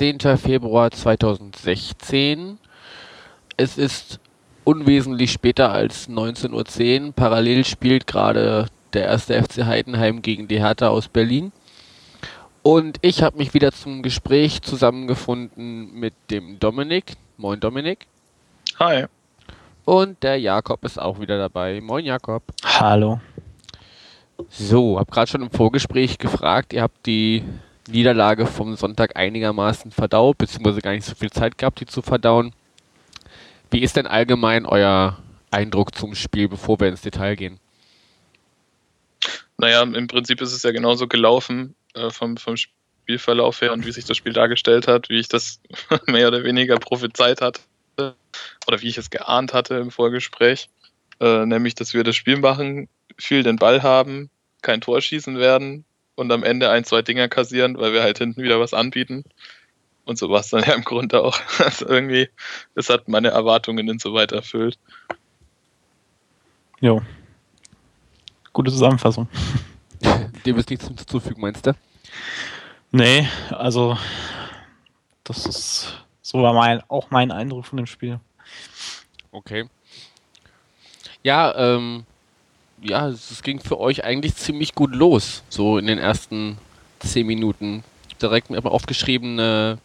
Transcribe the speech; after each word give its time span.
10. 0.00 0.38
Februar 0.38 0.90
2016. 0.90 2.56
Es 3.58 3.76
ist 3.76 4.18
unwesentlich 4.64 5.30
später 5.30 5.72
als 5.72 6.08
19.10 6.08 7.08
Uhr. 7.08 7.12
Parallel 7.12 7.66
spielt 7.66 8.06
gerade 8.06 8.68
der 8.94 9.04
erste 9.04 9.34
FC 9.34 9.66
Heidenheim 9.66 10.22
gegen 10.22 10.48
die 10.48 10.58
Hertha 10.58 10.88
aus 10.88 11.08
Berlin. 11.08 11.52
Und 12.62 12.96
ich 13.02 13.22
habe 13.22 13.36
mich 13.36 13.52
wieder 13.52 13.72
zum 13.72 14.02
Gespräch 14.02 14.62
zusammengefunden 14.62 15.92
mit 15.92 16.14
dem 16.30 16.58
Dominik. 16.58 17.12
Moin 17.36 17.60
Dominik. 17.60 18.06
Hi. 18.78 19.04
Und 19.84 20.22
der 20.22 20.40
Jakob 20.40 20.82
ist 20.82 20.98
auch 20.98 21.20
wieder 21.20 21.36
dabei. 21.36 21.78
Moin 21.82 22.06
Jakob. 22.06 22.42
Hallo. 22.64 23.20
So, 24.48 24.98
hab 24.98 25.10
gerade 25.10 25.30
schon 25.30 25.42
im 25.42 25.50
Vorgespräch 25.50 26.16
gefragt, 26.16 26.72
ihr 26.72 26.80
habt 26.80 27.04
die 27.04 27.44
Niederlage 27.88 28.46
vom 28.46 28.76
Sonntag 28.76 29.16
einigermaßen 29.16 29.90
verdaut, 29.90 30.38
beziehungsweise 30.38 30.80
gar 30.80 30.92
nicht 30.92 31.04
so 31.04 31.14
viel 31.14 31.30
Zeit 31.30 31.58
gehabt, 31.58 31.80
die 31.80 31.86
zu 31.86 32.02
verdauen. 32.02 32.52
Wie 33.70 33.80
ist 33.80 33.96
denn 33.96 34.06
allgemein 34.06 34.66
euer 34.66 35.18
Eindruck 35.50 35.94
zum 35.94 36.14
Spiel, 36.14 36.48
bevor 36.48 36.80
wir 36.80 36.88
ins 36.88 37.02
Detail 37.02 37.36
gehen? 37.36 37.58
Naja, 39.58 39.82
im 39.82 40.06
Prinzip 40.06 40.40
ist 40.40 40.52
es 40.52 40.62
ja 40.62 40.70
genauso 40.72 41.06
gelaufen 41.06 41.74
äh, 41.94 42.10
vom, 42.10 42.36
vom 42.36 42.56
Spielverlauf 42.56 43.60
her 43.60 43.72
und 43.72 43.86
wie 43.86 43.92
sich 43.92 44.04
das 44.04 44.16
Spiel 44.16 44.32
dargestellt 44.32 44.88
hat, 44.88 45.08
wie 45.08 45.18
ich 45.18 45.28
das 45.28 45.60
mehr 46.06 46.28
oder 46.28 46.44
weniger 46.44 46.78
prophezeit 46.78 47.40
hatte 47.40 47.60
oder 48.66 48.80
wie 48.80 48.88
ich 48.88 48.96
es 48.96 49.10
geahnt 49.10 49.52
hatte 49.52 49.74
im 49.76 49.90
Vorgespräch. 49.90 50.68
Äh, 51.20 51.44
nämlich, 51.44 51.74
dass 51.74 51.92
wir 51.92 52.04
das 52.04 52.16
Spiel 52.16 52.38
machen, 52.38 52.88
viel 53.18 53.42
den 53.42 53.56
Ball 53.56 53.82
haben, 53.82 54.30
kein 54.62 54.80
Tor 54.80 55.00
schießen 55.00 55.38
werden 55.38 55.84
und 56.20 56.30
am 56.32 56.42
Ende 56.42 56.68
ein, 56.68 56.84
zwei 56.84 57.00
Dinger 57.00 57.28
kassieren, 57.28 57.78
weil 57.78 57.94
wir 57.94 58.02
halt 58.02 58.18
hinten 58.18 58.42
wieder 58.42 58.60
was 58.60 58.74
anbieten. 58.74 59.24
Und 60.04 60.18
so 60.18 60.28
war 60.28 60.40
es 60.40 60.50
dann 60.50 60.62
ja 60.62 60.74
im 60.74 60.84
Grunde 60.84 61.24
auch. 61.24 61.40
Also 61.58 61.88
irgendwie, 61.88 62.28
das 62.74 62.90
hat 62.90 63.08
meine 63.08 63.28
Erwartungen 63.28 63.88
insoweit 63.88 64.30
erfüllt. 64.32 64.78
Jo. 66.80 67.00
Gute 68.52 68.70
Zusammenfassung. 68.70 69.28
Dem 70.44 70.58
ist 70.58 70.68
nichts 70.68 70.86
hinzuzufügen, 70.86 71.40
meinst 71.40 71.66
du? 71.66 71.74
Nee, 72.90 73.26
also 73.50 73.96
das 75.24 75.46
ist 75.46 76.04
so 76.20 76.42
war 76.42 76.52
mein, 76.52 76.82
auch 76.88 77.10
mein 77.10 77.30
Eindruck 77.30 77.64
von 77.64 77.78
dem 77.78 77.86
Spiel. 77.86 78.20
Okay. 79.32 79.68
Ja, 81.22 81.54
ähm, 81.56 82.04
ja, 82.82 83.08
es 83.08 83.42
ging 83.42 83.60
für 83.60 83.78
euch 83.78 84.04
eigentlich 84.04 84.34
ziemlich 84.36 84.74
gut 84.74 84.94
los, 84.94 85.42
so 85.48 85.78
in 85.78 85.86
den 85.86 85.98
ersten 85.98 86.58
zehn 86.98 87.26
Minuten. 87.26 87.84
Direkt 88.20 88.50
mir 88.50 88.64
aufgeschrieben, 88.64 89.38
äh, 89.38 89.76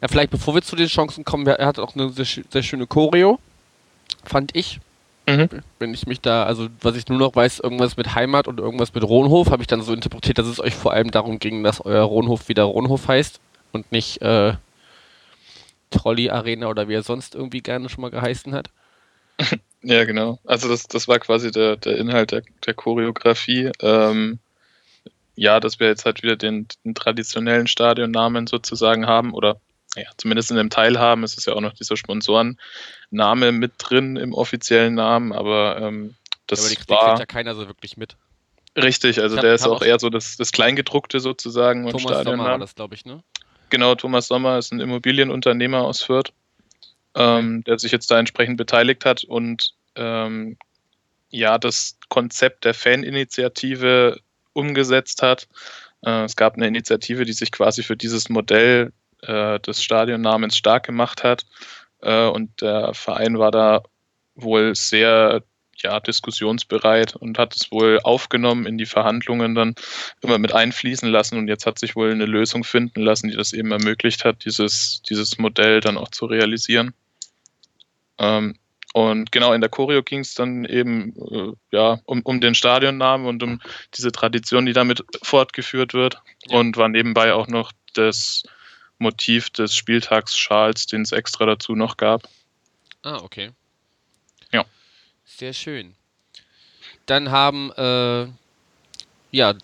ja, 0.00 0.06
vielleicht 0.08 0.30
bevor 0.30 0.54
wir 0.54 0.62
zu 0.62 0.76
den 0.76 0.86
Chancen 0.86 1.24
kommen, 1.24 1.46
er 1.46 1.66
hat 1.66 1.78
auch 1.78 1.94
eine 1.94 2.10
sehr, 2.10 2.44
sehr 2.48 2.62
schöne 2.62 2.86
Choreo, 2.86 3.38
fand 4.24 4.54
ich. 4.54 4.80
Mhm. 5.26 5.48
Wenn 5.78 5.92
ich 5.92 6.06
mich 6.06 6.20
da, 6.20 6.44
also 6.44 6.68
was 6.80 6.96
ich 6.96 7.08
nur 7.08 7.18
noch 7.18 7.34
weiß, 7.34 7.60
irgendwas 7.60 7.96
mit 7.96 8.14
Heimat 8.14 8.48
und 8.48 8.60
irgendwas 8.60 8.94
mit 8.94 9.04
Rohnhof, 9.04 9.50
habe 9.50 9.62
ich 9.62 9.66
dann 9.66 9.82
so 9.82 9.92
interpretiert, 9.92 10.38
dass 10.38 10.46
es 10.46 10.60
euch 10.60 10.74
vor 10.74 10.92
allem 10.92 11.10
darum 11.10 11.38
ging, 11.38 11.62
dass 11.62 11.84
euer 11.84 12.04
Rohnhof 12.04 12.48
wieder 12.48 12.62
Rohnhof 12.62 13.08
heißt 13.08 13.40
und 13.72 13.92
nicht 13.92 14.22
äh, 14.22 14.54
Trolley 15.90 16.30
Arena 16.30 16.68
oder 16.68 16.88
wie 16.88 16.94
er 16.94 17.02
sonst 17.02 17.34
irgendwie 17.34 17.60
gerne 17.60 17.88
schon 17.88 18.02
mal 18.02 18.10
geheißen 18.10 18.54
hat. 18.54 18.70
Ja, 19.82 20.04
genau. 20.04 20.38
Also 20.44 20.68
das, 20.68 20.88
das 20.88 21.08
war 21.08 21.18
quasi 21.18 21.50
der, 21.50 21.76
der 21.76 21.96
Inhalt 21.96 22.32
der, 22.32 22.42
der 22.66 22.74
Choreografie. 22.74 23.70
Ähm, 23.80 24.38
ja, 25.36 25.60
dass 25.60 25.78
wir 25.78 25.86
jetzt 25.86 26.04
halt 26.04 26.22
wieder 26.22 26.36
den, 26.36 26.66
den 26.84 26.94
traditionellen 26.94 27.68
Stadionnamen 27.68 28.48
sozusagen 28.48 29.06
haben 29.06 29.32
oder 29.32 29.60
ja, 29.96 30.04
zumindest 30.16 30.50
in 30.50 30.56
dem 30.56 30.68
Teil 30.70 30.98
haben. 30.98 31.22
Es 31.22 31.38
ist 31.38 31.46
ja 31.46 31.54
auch 31.54 31.60
noch 31.60 31.74
dieser 31.74 31.96
Sponsorenname 31.96 33.52
mit 33.52 33.72
drin 33.78 34.16
im 34.16 34.34
offiziellen 34.34 34.94
Namen, 34.94 35.32
aber 35.32 35.80
ähm, 35.80 36.14
das 36.48 36.70
ja, 36.70 36.76
aber 36.76 36.84
die 36.84 36.90
war 36.90 37.18
ja 37.20 37.26
keiner 37.26 37.54
so 37.54 37.66
wirklich 37.68 37.96
mit. 37.96 38.16
Richtig, 38.76 39.20
also 39.20 39.36
hab, 39.36 39.42
der 39.42 39.54
ist 39.54 39.66
auch 39.66 39.82
eher 39.82 39.98
so 39.98 40.10
das, 40.10 40.36
das 40.36 40.52
Kleingedruckte 40.52 41.20
sozusagen. 41.20 41.88
Thomas 41.88 42.24
Sommer 42.24 42.44
war 42.44 42.58
das, 42.58 42.74
glaube 42.74 42.94
ich, 42.94 43.04
ne? 43.04 43.22
Genau, 43.70 43.94
Thomas 43.94 44.28
Sommer 44.28 44.58
ist 44.58 44.72
ein 44.72 44.80
Immobilienunternehmer 44.80 45.82
aus 45.82 46.02
Fürth, 46.02 46.32
ähm, 47.18 47.64
der 47.64 47.78
sich 47.78 47.92
jetzt 47.92 48.10
da 48.10 48.18
entsprechend 48.18 48.56
beteiligt 48.56 49.04
hat 49.04 49.24
und 49.24 49.74
ähm, 49.96 50.56
ja, 51.30 51.58
das 51.58 51.98
Konzept 52.08 52.64
der 52.64 52.72
Faninitiative 52.72 54.20
umgesetzt 54.52 55.20
hat. 55.22 55.48
Äh, 56.02 56.24
es 56.24 56.36
gab 56.36 56.54
eine 56.54 56.68
Initiative, 56.68 57.24
die 57.24 57.32
sich 57.32 57.52
quasi 57.52 57.82
für 57.82 57.96
dieses 57.96 58.28
Modell 58.28 58.92
äh, 59.22 59.58
des 59.60 59.82
Stadionnamens 59.82 60.56
stark 60.56 60.86
gemacht 60.86 61.24
hat. 61.24 61.44
Äh, 62.00 62.26
und 62.26 62.62
der 62.62 62.94
Verein 62.94 63.38
war 63.38 63.50
da 63.50 63.82
wohl 64.36 64.76
sehr 64.76 65.42
ja, 65.82 66.00
diskussionsbereit 66.00 67.16
und 67.16 67.38
hat 67.38 67.54
es 67.54 67.70
wohl 67.70 68.00
aufgenommen 68.02 68.66
in 68.66 68.78
die 68.78 68.86
Verhandlungen 68.86 69.54
dann 69.54 69.74
immer 70.22 70.38
mit 70.38 70.52
einfließen 70.52 71.08
lassen 71.08 71.38
und 71.38 71.48
jetzt 71.48 71.66
hat 71.66 71.78
sich 71.78 71.94
wohl 71.94 72.10
eine 72.10 72.26
Lösung 72.26 72.64
finden 72.64 73.02
lassen, 73.02 73.28
die 73.28 73.36
das 73.36 73.52
eben 73.52 73.70
ermöglicht 73.70 74.24
hat, 74.24 74.44
dieses, 74.44 75.02
dieses 75.02 75.38
Modell 75.38 75.80
dann 75.80 75.96
auch 75.96 76.10
zu 76.10 76.26
realisieren. 76.26 76.94
Ähm, 78.18 78.56
und 78.94 79.30
genau 79.32 79.52
in 79.52 79.60
der 79.60 79.70
Choreo 79.70 80.02
ging 80.02 80.20
es 80.20 80.34
dann 80.34 80.64
eben 80.64 81.14
äh, 81.30 81.52
ja, 81.70 82.00
um, 82.04 82.22
um 82.22 82.40
den 82.40 82.54
Stadionnamen 82.54 83.26
und 83.26 83.42
um 83.42 83.60
diese 83.94 84.12
Tradition, 84.12 84.66
die 84.66 84.72
damit 84.72 85.04
fortgeführt 85.22 85.94
wird. 85.94 86.18
Ja. 86.46 86.58
Und 86.58 86.76
war 86.76 86.88
nebenbei 86.88 87.34
auch 87.34 87.48
noch 87.48 87.72
das 87.94 88.42
Motiv 88.98 89.50
des 89.50 89.74
Spieltagsschals, 89.74 90.86
den 90.86 91.02
es 91.02 91.12
extra 91.12 91.46
dazu 91.46 91.74
noch 91.74 91.96
gab. 91.96 92.22
Ah, 93.02 93.18
okay. 93.22 93.50
Ja. 94.52 94.64
Sehr 95.24 95.52
schön. 95.52 95.94
Dann 97.06 97.30
haben 97.30 97.70
äh, 97.76 98.26
ja 99.30 99.54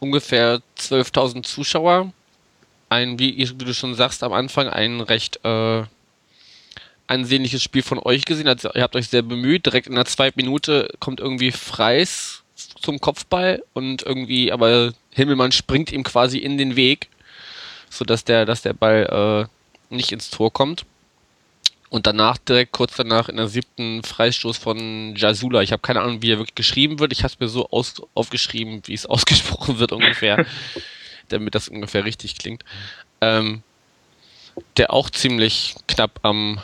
ungefähr 0.00 0.60
12.000 0.78 1.44
Zuschauer 1.44 2.12
ein, 2.88 3.18
wie, 3.18 3.36
wie, 3.38 3.64
du 3.64 3.72
schon 3.72 3.94
sagst, 3.94 4.22
am 4.22 4.32
Anfang 4.32 4.68
ein 4.68 5.00
recht 5.00 5.44
äh, 5.44 5.84
ansehnliches 7.10 7.62
Spiel 7.62 7.82
von 7.82 7.98
euch 7.98 8.24
gesehen. 8.24 8.48
Also, 8.48 8.70
ihr 8.74 8.82
habt 8.82 8.96
euch 8.96 9.08
sehr 9.08 9.22
bemüht. 9.22 9.66
Direkt 9.66 9.86
in 9.86 9.94
der 9.94 10.06
zweiten 10.06 10.40
Minute 10.40 10.88
kommt 11.00 11.20
irgendwie 11.20 11.52
Freis 11.52 12.42
zum 12.80 13.00
Kopfball 13.00 13.62
und 13.72 14.02
irgendwie, 14.02 14.52
aber 14.52 14.92
Himmelmann 15.10 15.52
springt 15.52 15.92
ihm 15.92 16.02
quasi 16.02 16.38
in 16.38 16.58
den 16.58 16.76
Weg 16.76 17.08
sodass 17.90 18.24
der, 18.24 18.46
dass 18.46 18.62
der 18.62 18.72
Ball 18.72 19.48
äh, 19.90 19.94
nicht 19.94 20.12
ins 20.12 20.30
Tor 20.30 20.52
kommt. 20.52 20.86
Und 21.90 22.06
danach, 22.06 22.38
direkt 22.38 22.70
kurz 22.70 22.94
danach, 22.94 23.28
in 23.28 23.36
der 23.36 23.48
siebten 23.48 24.04
Freistoß 24.04 24.56
von 24.56 25.16
Jasula. 25.16 25.60
Ich 25.60 25.72
habe 25.72 25.82
keine 25.82 26.00
Ahnung, 26.00 26.22
wie 26.22 26.30
er 26.30 26.38
wirklich 26.38 26.54
geschrieben 26.54 27.00
wird. 27.00 27.12
Ich 27.12 27.24
habe 27.24 27.34
es 27.34 27.40
mir 27.40 27.48
so 27.48 27.68
aus, 27.70 28.00
aufgeschrieben, 28.14 28.82
wie 28.86 28.94
es 28.94 29.06
ausgesprochen 29.06 29.80
wird 29.80 29.90
ungefähr, 29.92 30.46
damit 31.28 31.56
das 31.56 31.68
ungefähr 31.68 32.04
richtig 32.04 32.38
klingt. 32.38 32.64
Ähm, 33.20 33.62
der 34.76 34.92
auch 34.92 35.10
ziemlich 35.10 35.74
knapp 35.88 36.20
am 36.22 36.60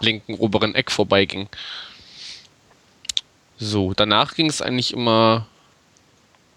linken 0.00 0.34
oberen 0.34 0.74
Eck 0.74 0.90
vorbeiging. 0.90 1.48
So, 3.58 3.92
danach 3.94 4.34
ging 4.34 4.46
es 4.46 4.62
eigentlich 4.62 4.92
immer 4.92 5.46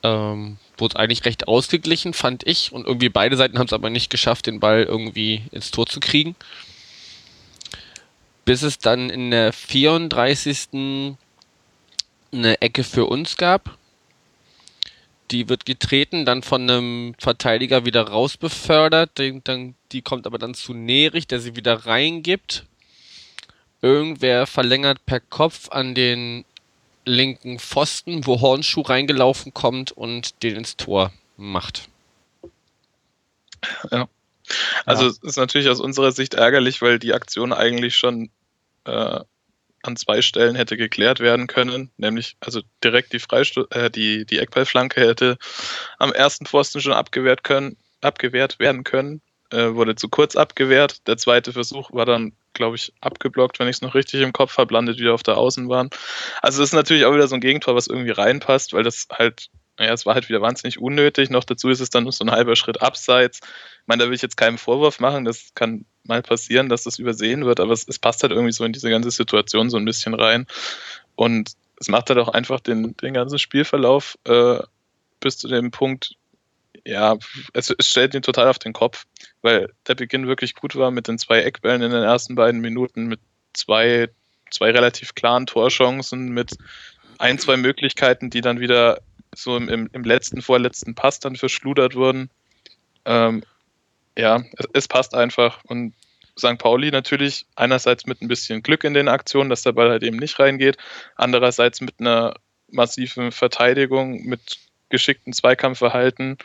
ähm, 0.03 0.57
wurde 0.77 0.97
eigentlich 0.97 1.25
recht 1.25 1.47
ausgeglichen, 1.47 2.13
fand 2.13 2.45
ich. 2.45 2.71
Und 2.71 2.85
irgendwie 2.85 3.09
beide 3.09 3.37
Seiten 3.37 3.57
haben 3.57 3.67
es 3.67 3.73
aber 3.73 3.89
nicht 3.89 4.09
geschafft, 4.09 4.45
den 4.45 4.59
Ball 4.59 4.83
irgendwie 4.83 5.43
ins 5.51 5.71
Tor 5.71 5.87
zu 5.87 5.99
kriegen. 5.99 6.35
Bis 8.45 8.61
es 8.61 8.77
dann 8.77 9.09
in 9.09 9.31
der 9.31 9.53
34. 9.53 11.15
eine 12.33 12.61
Ecke 12.61 12.83
für 12.83 13.05
uns 13.05 13.37
gab. 13.37 13.77
Die 15.31 15.47
wird 15.47 15.65
getreten, 15.65 16.25
dann 16.25 16.43
von 16.43 16.69
einem 16.69 17.15
Verteidiger 17.17 17.85
wieder 17.85 18.09
rausbefördert. 18.09 19.17
Die, 19.17 19.41
dann, 19.43 19.75
die 19.93 20.01
kommt 20.01 20.27
aber 20.27 20.37
dann 20.37 20.53
zu 20.53 20.73
Nerich, 20.73 21.27
der 21.27 21.39
sie 21.39 21.55
wieder 21.55 21.85
reingibt. 21.85 22.65
Irgendwer 23.83 24.47
verlängert 24.47 25.05
per 25.05 25.19
Kopf 25.19 25.69
an 25.69 25.93
den 25.93 26.45
linken 27.03 27.59
Pfosten, 27.59 28.25
wo 28.25 28.39
Hornschuh 28.39 28.81
reingelaufen 28.81 29.53
kommt 29.53 29.91
und 29.91 30.41
den 30.41 30.55
ins 30.55 30.77
Tor 30.77 31.11
macht. 31.35 31.89
Ja. 33.91 34.07
Also 34.85 35.03
ja. 35.03 35.09
es 35.09 35.17
ist 35.17 35.35
natürlich 35.35 35.67
aus 35.67 35.81
unserer 35.81 36.13
Sicht 36.13 36.33
ärgerlich, 36.33 36.81
weil 36.81 36.97
die 36.97 37.13
Aktion 37.13 37.51
eigentlich 37.51 37.97
schon 37.97 38.29
äh, 38.85 39.19
an 39.81 39.95
zwei 39.97 40.21
Stellen 40.21 40.55
hätte 40.55 40.77
geklärt 40.77 41.19
werden 41.19 41.47
können, 41.47 41.91
nämlich 41.97 42.37
also 42.39 42.61
direkt 42.85 43.11
die 43.11 43.19
Freisto 43.19 43.65
äh, 43.71 43.91
die, 43.91 44.25
die 44.25 44.39
Eckballflanke 44.39 45.01
hätte 45.01 45.37
am 45.99 46.13
ersten 46.13 46.45
Pfosten 46.45 46.79
schon 46.79 46.93
abgewehrt 46.93 47.43
können, 47.43 47.75
abgewehrt 47.99 48.59
werden 48.59 48.85
können. 48.85 49.21
äh, 49.53 49.75
wurde 49.75 49.95
zu 49.95 50.09
kurz 50.09 50.35
abgewehrt. 50.35 51.07
Der 51.07 51.17
zweite 51.17 51.53
Versuch 51.53 51.91
war 51.91 52.05
dann, 52.05 52.33
glaube 52.53 52.75
ich, 52.75 52.93
abgeblockt, 53.01 53.59
wenn 53.59 53.67
ich 53.67 53.77
es 53.77 53.81
noch 53.81 53.95
richtig 53.95 54.21
im 54.21 54.33
Kopf 54.33 54.57
habe, 54.57 54.73
landet 54.73 54.99
wieder 54.99 55.13
auf 55.13 55.23
der 55.23 55.37
Außenbahn. 55.37 55.89
Also 56.41 56.61
das 56.61 56.69
ist 56.69 56.75
natürlich 56.75 57.05
auch 57.05 57.13
wieder 57.13 57.27
so 57.27 57.35
ein 57.35 57.41
Gegentor, 57.41 57.75
was 57.75 57.87
irgendwie 57.87 58.11
reinpasst, 58.11 58.73
weil 58.73 58.83
das 58.83 59.07
halt, 59.11 59.49
naja, 59.77 59.93
es 59.93 60.05
war 60.05 60.15
halt 60.15 60.29
wieder 60.29 60.41
wahnsinnig 60.41 60.79
unnötig. 60.79 61.29
Noch 61.29 61.43
dazu 61.43 61.69
ist 61.69 61.79
es 61.79 61.89
dann 61.89 62.09
so 62.11 62.23
ein 62.23 62.31
halber 62.31 62.55
Schritt 62.55 62.81
abseits. 62.81 63.39
Ich 63.43 63.87
meine, 63.87 64.03
da 64.03 64.09
will 64.09 64.15
ich 64.15 64.21
jetzt 64.21 64.37
keinen 64.37 64.57
Vorwurf 64.57 64.99
machen, 64.99 65.25
das 65.25 65.51
kann 65.55 65.85
mal 66.03 66.21
passieren, 66.21 66.69
dass 66.69 66.83
das 66.83 66.99
übersehen 66.99 67.45
wird, 67.45 67.59
aber 67.59 67.73
es, 67.73 67.87
es 67.87 67.99
passt 67.99 68.23
halt 68.23 68.31
irgendwie 68.31 68.51
so 68.51 68.65
in 68.65 68.73
diese 68.73 68.89
ganze 68.89 69.11
Situation 69.11 69.69
so 69.69 69.77
ein 69.77 69.85
bisschen 69.85 70.13
rein. 70.13 70.47
Und 71.15 71.53
es 71.79 71.87
macht 71.89 72.09
halt 72.09 72.19
auch 72.19 72.29
einfach 72.29 72.59
den, 72.59 72.95
den 72.97 73.13
ganzen 73.13 73.39
Spielverlauf 73.39 74.17
äh, 74.25 74.59
bis 75.19 75.37
zu 75.37 75.47
dem 75.47 75.71
Punkt, 75.71 76.15
ja, 76.85 77.17
es, 77.53 77.73
es, 77.77 77.89
stellt 77.89 78.13
ihn 78.13 78.21
total 78.21 78.47
auf 78.47 78.59
den 78.59 78.73
Kopf, 78.73 79.05
weil 79.41 79.71
der 79.87 79.95
Beginn 79.95 80.27
wirklich 80.27 80.55
gut 80.55 80.75
war 80.75 80.91
mit 80.91 81.07
den 81.07 81.17
zwei 81.17 81.41
Eckbällen 81.41 81.81
in 81.81 81.91
den 81.91 82.03
ersten 82.03 82.35
beiden 82.35 82.61
Minuten, 82.61 83.05
mit 83.05 83.19
zwei, 83.53 84.09
zwei 84.51 84.71
relativ 84.71 85.15
klaren 85.15 85.45
Torchancen, 85.45 86.29
mit 86.29 86.57
ein, 87.19 87.39
zwei 87.39 87.57
Möglichkeiten, 87.57 88.29
die 88.29 88.41
dann 88.41 88.59
wieder 88.59 89.01
so 89.35 89.57
im, 89.57 89.69
im, 89.69 89.89
im 89.93 90.03
letzten, 90.03 90.41
vorletzten 90.41 90.95
Pass 90.95 91.19
dann 91.19 91.35
verschludert 91.35 91.95
wurden. 91.95 92.29
Ähm, 93.05 93.43
ja, 94.17 94.43
es, 94.57 94.67
es, 94.73 94.87
passt 94.87 95.15
einfach. 95.15 95.63
Und 95.65 95.93
St. 96.37 96.57
Pauli 96.57 96.91
natürlich 96.91 97.45
einerseits 97.55 98.05
mit 98.05 98.21
ein 98.21 98.27
bisschen 98.27 98.63
Glück 98.63 98.83
in 98.83 98.93
den 98.93 99.07
Aktionen, 99.07 99.49
dass 99.49 99.63
der 99.63 99.71
Ball 99.71 99.89
halt 99.89 100.03
eben 100.03 100.17
nicht 100.17 100.39
reingeht, 100.39 100.77
andererseits 101.15 101.81
mit 101.81 101.99
einer 101.99 102.35
massiven 102.69 103.31
Verteidigung, 103.31 104.23
mit 104.25 104.59
geschickten 104.93 105.33
Zweikampfverhalten 105.33 106.37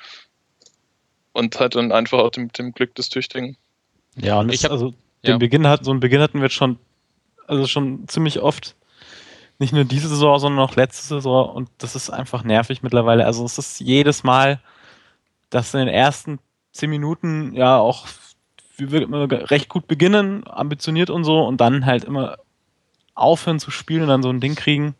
und 1.33 1.61
hat 1.61 1.75
dann 1.75 1.93
einfach 1.93 2.19
auch 2.19 2.31
dem, 2.31 2.51
dem 2.51 2.73
Glück 2.73 2.95
des 2.95 3.11
Tüchtigen. 3.11 3.59
Ja, 4.17 4.41
und 4.41 4.51
ich 4.51 4.65
hab, 4.65 4.73
also 4.73 4.95
ja. 5.23 5.35
den 5.35 5.39
Beginn 5.39 5.67
hat, 5.67 5.85
so 5.85 5.91
einen 5.91 6.01
Beginn 6.01 6.23
hatten 6.23 6.41
wir 6.41 6.49
schon, 6.49 6.79
also 7.47 7.67
schon 7.67 8.09
ziemlich 8.09 8.41
oft. 8.41 8.75
Nicht 9.59 9.75
nur 9.75 9.85
diese 9.85 10.09
Saison, 10.09 10.39
sondern 10.39 10.65
auch 10.65 10.77
letzte 10.77 11.07
Saison 11.07 11.51
und 11.51 11.69
das 11.77 11.95
ist 11.95 12.09
einfach 12.09 12.43
nervig 12.43 12.83
mittlerweile. 12.83 13.27
Also 13.27 13.45
es 13.45 13.59
ist 13.59 13.81
jedes 13.81 14.25
Mal, 14.25 14.61
dass 15.51 15.75
in 15.75 15.81
den 15.81 15.89
ersten 15.89 16.39
zehn 16.73 16.89
Minuten 16.89 17.55
ja 17.55 17.77
auch 17.77 18.07
wir 18.79 19.03
immer 19.03 19.31
recht 19.51 19.69
gut 19.69 19.87
beginnen, 19.89 20.45
ambitioniert 20.47 21.11
und 21.11 21.25
so 21.25 21.45
und 21.45 21.61
dann 21.61 21.85
halt 21.85 22.05
immer 22.05 22.39
aufhören 23.15 23.59
zu 23.59 23.71
spielen 23.71 24.03
und 24.03 24.09
dann 24.09 24.23
so 24.23 24.31
ein 24.31 24.41
Ding 24.41 24.55
kriegen. 24.55 24.95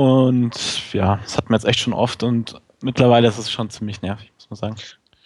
Und 0.00 0.94
ja, 0.94 1.16
das 1.22 1.36
hat 1.36 1.50
man 1.50 1.60
jetzt 1.60 1.68
echt 1.68 1.80
schon 1.80 1.92
oft 1.92 2.22
und 2.22 2.58
mittlerweile 2.80 3.28
ist 3.28 3.36
es 3.36 3.50
schon 3.50 3.68
ziemlich 3.68 4.00
nervig, 4.00 4.32
muss 4.34 4.48
man 4.48 4.56
sagen. 4.56 4.76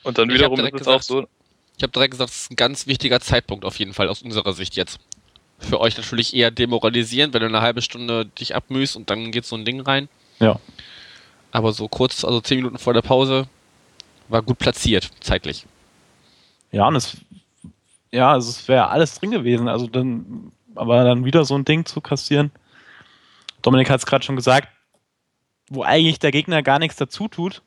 Und 0.03 0.19
dann 0.19 0.29
wiederum 0.31 0.59
ist 0.59 0.67
es 0.67 0.73
gesagt, 0.73 0.97
auch 0.97 1.03
so. 1.03 1.29
Ich 1.77 1.85
habe 1.85 1.93
direkt 1.93 2.11
gesagt, 2.11 2.31
es 2.31 2.43
ist 2.43 2.51
ein 2.51 2.57
ganz 2.57 2.89
wichtiger 2.89 3.21
Zeitpunkt 3.21 3.65
auf 3.65 3.79
jeden 3.79 3.95
Fall 3.95 4.09
aus 4.09 4.23
unserer 4.23 4.53
Sicht 4.53 4.75
jetzt. 4.75 4.99
Für 5.61 5.79
euch 5.81 5.97
natürlich 5.97 6.35
eher 6.35 6.51
demoralisierend, 6.51 7.35
wenn 7.35 7.43
du 7.43 7.47
eine 7.47 7.61
halbe 7.61 7.83
Stunde 7.83 8.27
dich 8.27 8.57
abmühst 8.57 8.97
und 8.97 9.11
dann 9.11 9.31
geht 9.31 9.45
so 9.45 9.55
ein 9.55 9.65
Ding 9.65 9.81
rein. 9.81 10.09
Ja. 10.41 10.59
Aber 11.53 11.73
so 11.73 11.87
kurz, 11.87 12.25
also 12.25 12.41
zehn 12.41 12.57
Minuten 12.57 12.79
vor 12.79 12.95
der 12.95 13.03
Pause, 13.03 13.47
war 14.29 14.43
gut 14.43 14.59
platziert, 14.59 15.09
zeitlich. 15.21 15.67
Ja, 16.73 16.89
und 16.89 16.97
es, 16.97 17.17
ja, 18.11 18.33
also 18.33 18.51
es 18.51 18.67
wäre 18.67 18.89
alles 18.89 19.21
drin 19.21 19.31
gewesen. 19.31 19.69
Also 19.69 19.87
dann, 19.87 20.51
aber 20.75 21.05
dann 21.05 21.25
wieder 21.25 21.45
so 21.45 21.55
ein 21.55 21.65
Ding 21.65 21.87
zu 21.87 22.01
kassieren. 22.01 22.51
Dominik 23.65 23.89
hat 23.89 23.99
es 23.99 24.07
gerade 24.07 24.25
schon 24.25 24.37
gesagt, 24.37 24.69
wo 25.71 25.83
eigentlich 25.83 26.19
der 26.19 26.31
Gegner 26.31 26.63
gar 26.63 26.79
nichts 26.79 26.97
dazu 26.97 27.29
tut, 27.29 27.63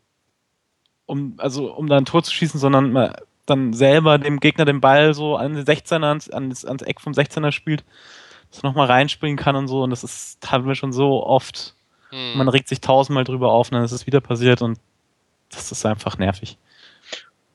um, 1.07 1.33
also 1.37 1.73
um 1.73 1.87
da 1.87 1.97
ein 1.97 2.05
Tor 2.05 2.23
zu 2.23 2.31
schießen, 2.31 2.59
sondern 2.59 3.15
dann 3.47 3.73
selber 3.73 4.19
dem 4.19 4.39
Gegner 4.39 4.65
den 4.65 4.79
Ball 4.79 5.15
so 5.15 5.35
an 5.35 5.55
den 5.55 5.65
16er, 5.65 6.03
ans, 6.03 6.29
ans, 6.29 6.65
ans 6.65 6.83
Eck 6.83 7.01
vom 7.01 7.13
16er 7.13 7.51
spielt, 7.51 7.83
dass 8.51 8.59
er 8.59 8.69
nochmal 8.69 8.85
reinspringen 8.85 9.37
kann 9.37 9.55
und 9.55 9.67
so. 9.67 9.81
Und 9.81 9.89
das 9.89 10.03
ist, 10.03 10.37
haben 10.45 10.67
wir 10.67 10.75
schon 10.75 10.93
so 10.93 11.25
oft. 11.25 11.73
Hm. 12.11 12.37
Man 12.37 12.47
regt 12.47 12.67
sich 12.67 12.79
tausendmal 12.79 13.23
drüber 13.23 13.51
auf 13.51 13.69
und 13.69 13.75
dann 13.75 13.83
ist 13.83 13.91
es 13.91 14.05
wieder 14.05 14.21
passiert 14.21 14.61
und 14.61 14.79
das 15.49 15.71
ist 15.71 15.83
einfach 15.83 16.19
nervig. 16.19 16.57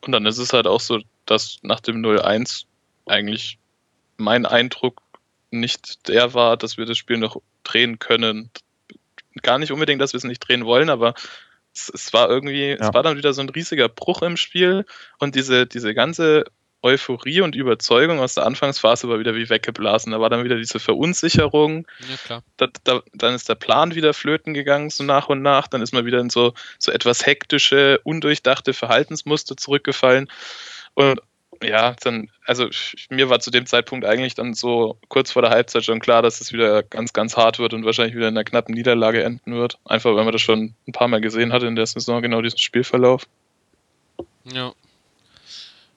Und 0.00 0.10
dann 0.10 0.26
ist 0.26 0.38
es 0.38 0.52
halt 0.52 0.66
auch 0.66 0.80
so, 0.80 0.98
dass 1.26 1.58
nach 1.62 1.78
dem 1.78 2.02
0-1 2.02 2.64
eigentlich 3.06 3.58
mein 4.16 4.46
Eindruck 4.46 5.00
nicht 5.52 6.08
der 6.08 6.34
war, 6.34 6.56
dass 6.56 6.76
wir 6.76 6.86
das 6.86 6.98
Spiel 6.98 7.18
noch 7.18 7.40
drehen 7.64 7.98
können. 7.98 8.50
Gar 9.42 9.58
nicht 9.58 9.72
unbedingt, 9.72 10.00
dass 10.00 10.12
wir 10.12 10.18
es 10.18 10.24
nicht 10.24 10.46
drehen 10.46 10.64
wollen, 10.64 10.90
aber 10.90 11.14
es, 11.74 11.90
es 11.92 12.12
war 12.12 12.28
irgendwie, 12.28 12.70
ja. 12.70 12.76
es 12.76 12.94
war 12.94 13.02
dann 13.02 13.16
wieder 13.16 13.32
so 13.32 13.40
ein 13.40 13.48
riesiger 13.48 13.88
Bruch 13.88 14.22
im 14.22 14.36
Spiel 14.36 14.84
und 15.18 15.34
diese, 15.34 15.66
diese 15.66 15.94
ganze 15.94 16.44
Euphorie 16.82 17.40
und 17.40 17.54
Überzeugung 17.54 18.18
aus 18.18 18.34
der 18.34 18.44
Anfangsphase 18.44 19.08
war 19.08 19.20
wieder 19.20 19.36
wie 19.36 19.48
weggeblasen. 19.48 20.10
Da 20.12 20.20
war 20.20 20.30
dann 20.30 20.44
wieder 20.44 20.56
diese 20.56 20.80
Verunsicherung. 20.80 21.86
Ja, 22.00 22.16
klar. 22.24 22.42
Da, 22.56 22.68
da, 22.82 23.02
dann 23.14 23.34
ist 23.34 23.48
der 23.48 23.54
Plan 23.54 23.94
wieder 23.94 24.12
flöten 24.12 24.52
gegangen, 24.52 24.90
so 24.90 25.04
nach 25.04 25.28
und 25.28 25.42
nach. 25.42 25.68
Dann 25.68 25.80
ist 25.80 25.92
man 25.92 26.04
wieder 26.06 26.18
in 26.18 26.28
so, 26.28 26.54
so 26.78 26.90
etwas 26.90 27.24
hektische, 27.24 28.00
undurchdachte 28.02 28.74
Verhaltensmuster 28.74 29.56
zurückgefallen. 29.56 30.28
Und 30.94 31.20
ja, 31.62 31.94
dann, 32.02 32.30
also 32.46 32.68
mir 33.08 33.28
war 33.30 33.40
zu 33.40 33.50
dem 33.50 33.66
Zeitpunkt 33.66 34.04
eigentlich 34.04 34.34
dann 34.34 34.54
so 34.54 34.98
kurz 35.08 35.32
vor 35.32 35.42
der 35.42 35.50
Halbzeit 35.50 35.84
schon 35.84 36.00
klar, 36.00 36.22
dass 36.22 36.40
es 36.40 36.52
wieder 36.52 36.82
ganz, 36.82 37.12
ganz 37.12 37.36
hart 37.36 37.58
wird 37.58 37.74
und 37.74 37.84
wahrscheinlich 37.84 38.14
wieder 38.14 38.28
in 38.28 38.36
einer 38.36 38.44
knappen 38.44 38.74
Niederlage 38.74 39.22
enden 39.22 39.54
wird. 39.54 39.78
Einfach 39.84 40.14
weil 40.14 40.24
man 40.24 40.32
das 40.32 40.42
schon 40.42 40.74
ein 40.86 40.92
paar 40.92 41.08
Mal 41.08 41.20
gesehen 41.20 41.52
hat 41.52 41.62
in 41.62 41.76
der 41.76 41.86
Saison, 41.86 42.22
genau 42.22 42.42
diesen 42.42 42.58
Spielverlauf. 42.58 43.26
Ja. 44.44 44.72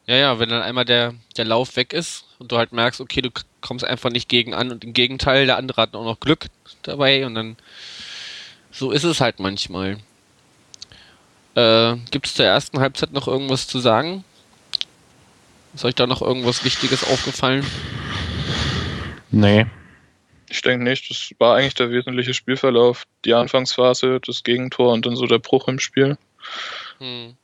Ja, 0.07 0.15
ja, 0.15 0.39
wenn 0.39 0.49
dann 0.49 0.61
einmal 0.61 0.85
der, 0.85 1.15
der 1.35 1.45
Lauf 1.45 1.75
weg 1.77 1.91
ist 1.91 2.25
und 2.37 2.51
du 2.51 2.57
halt 2.57 2.71
merkst, 2.71 3.01
okay, 3.01 3.21
du 3.21 3.31
kommst 3.61 3.83
einfach 3.83 4.11
nicht 4.11 4.29
gegen 4.29 4.53
an 4.53 4.71
und 4.71 4.83
im 4.83 4.93
Gegenteil, 4.93 5.47
der 5.47 5.57
andere 5.57 5.81
hat 5.81 5.95
auch 5.95 6.05
noch 6.05 6.19
Glück 6.19 6.45
dabei 6.83 7.25
und 7.25 7.33
dann 7.33 7.57
so 8.71 8.91
ist 8.91 9.03
es 9.03 9.19
halt 9.19 9.39
manchmal. 9.39 9.97
Äh, 11.55 11.95
Gibt 12.11 12.27
es 12.27 12.35
zur 12.35 12.45
ersten 12.45 12.79
Halbzeit 12.79 13.13
noch 13.13 13.27
irgendwas 13.27 13.67
zu 13.67 13.79
sagen? 13.79 14.23
Ist 15.75 15.83
euch 15.83 15.95
da 15.95 16.07
noch 16.07 16.21
irgendwas 16.21 16.63
Wichtiges 16.63 17.03
aufgefallen? 17.03 17.65
Nee. 19.29 19.65
Ich 20.49 20.61
denke 20.61 20.85
nicht. 20.85 21.09
Das 21.09 21.31
war 21.37 21.57
eigentlich 21.57 21.73
der 21.73 21.91
wesentliche 21.91 22.33
Spielverlauf. 22.33 23.03
Die 23.25 23.33
Anfangsphase, 23.33 24.21
das 24.25 24.43
Gegentor 24.43 24.93
und 24.93 25.05
dann 25.05 25.17
so 25.17 25.27
der 25.27 25.39
Bruch 25.39 25.67
im 25.67 25.79
Spiel. 25.79 26.17
Hm. 26.99 27.35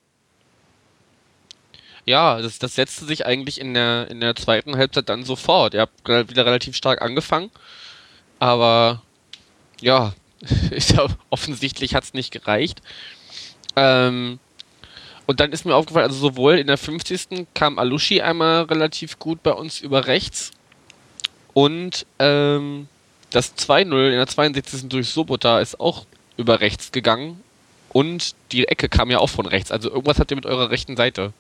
Ja, 2.06 2.42
das, 2.42 2.58
das 2.58 2.76
setzte 2.76 3.06
sich 3.06 3.26
eigentlich 3.26 3.60
in 3.60 3.74
der, 3.74 4.10
in 4.10 4.22
der 4.22 4.36
zweiten 4.36 4.78
Halbzeit 4.78 5.10
dann 5.10 5.26
sofort. 5.26 5.74
Ihr 5.74 5.82
habt 5.82 6.08
wieder 6.30 6.46
relativ 6.46 6.76
stark 6.78 7.02
angefangen. 7.02 7.52
Aber 8.40 9.02
ja, 9.82 10.14
offensichtlich 11.30 11.96
hat 11.96 12.06
es 12.06 12.14
nicht 12.14 12.32
gereicht. 12.32 12.82
Ähm, 13.76 14.40
und 15.28 15.40
dann 15.40 15.52
ist 15.52 15.66
mir 15.66 15.76
aufgefallen, 15.76 16.08
also 16.08 16.20
sowohl 16.20 16.58
in 16.58 16.68
der 16.68 16.78
50. 16.78 17.48
kam 17.54 17.80
Alushi 17.80 18.22
einmal 18.22 18.64
relativ 18.64 19.20
gut 19.20 19.44
bei 19.44 19.52
uns 19.52 19.80
über 19.80 20.08
rechts 20.08 20.52
und 21.54 22.06
ähm, 22.20 22.88
das 23.30 23.56
2-0 23.58 24.10
in 24.10 24.18
der 24.18 24.28
62. 24.28 24.90
durch 24.90 25.10
Sobota 25.10 25.60
ist 25.60 25.80
auch 25.80 26.06
über 26.38 26.60
rechts 26.60 26.92
gegangen 26.92 27.42
und 27.90 28.36
die 28.52 28.68
Ecke 28.68 28.90
kam 28.90 29.10
ja 29.10 29.20
auch 29.20 29.30
von 29.30 29.46
rechts. 29.46 29.72
Also 29.72 29.90
irgendwas 29.90 30.20
habt 30.20 30.32
ihr 30.32 30.36
mit 30.36 30.46
eurer 30.46 30.70
rechten 30.70 30.96
Seite. 30.96 31.34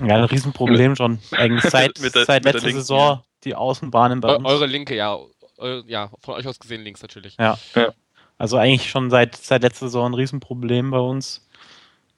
Ja, 0.00 0.16
ein 0.16 0.24
Riesenproblem 0.24 0.96
schon. 0.96 1.20
Eigentlich 1.30 1.70
seit, 1.70 1.98
der, 2.14 2.24
seit 2.24 2.44
letzter 2.44 2.70
Saison 2.70 3.22
die 3.44 3.54
Außenbahnen 3.54 4.20
bei 4.20 4.36
uns. 4.36 4.44
Eure 4.44 4.66
linke, 4.66 4.94
ja. 4.94 5.16
Eu, 5.58 5.82
ja, 5.86 6.10
von 6.20 6.34
euch 6.34 6.46
aus 6.46 6.58
gesehen 6.58 6.82
links 6.82 7.00
natürlich. 7.00 7.36
Ja. 7.38 7.58
ja. 7.74 7.94
Also 8.36 8.58
eigentlich 8.58 8.90
schon 8.90 9.08
seit, 9.08 9.36
seit 9.36 9.62
letzter 9.62 9.86
Saison 9.86 10.10
ein 10.10 10.14
Riesenproblem 10.14 10.90
bei 10.90 10.98
uns. 10.98 11.45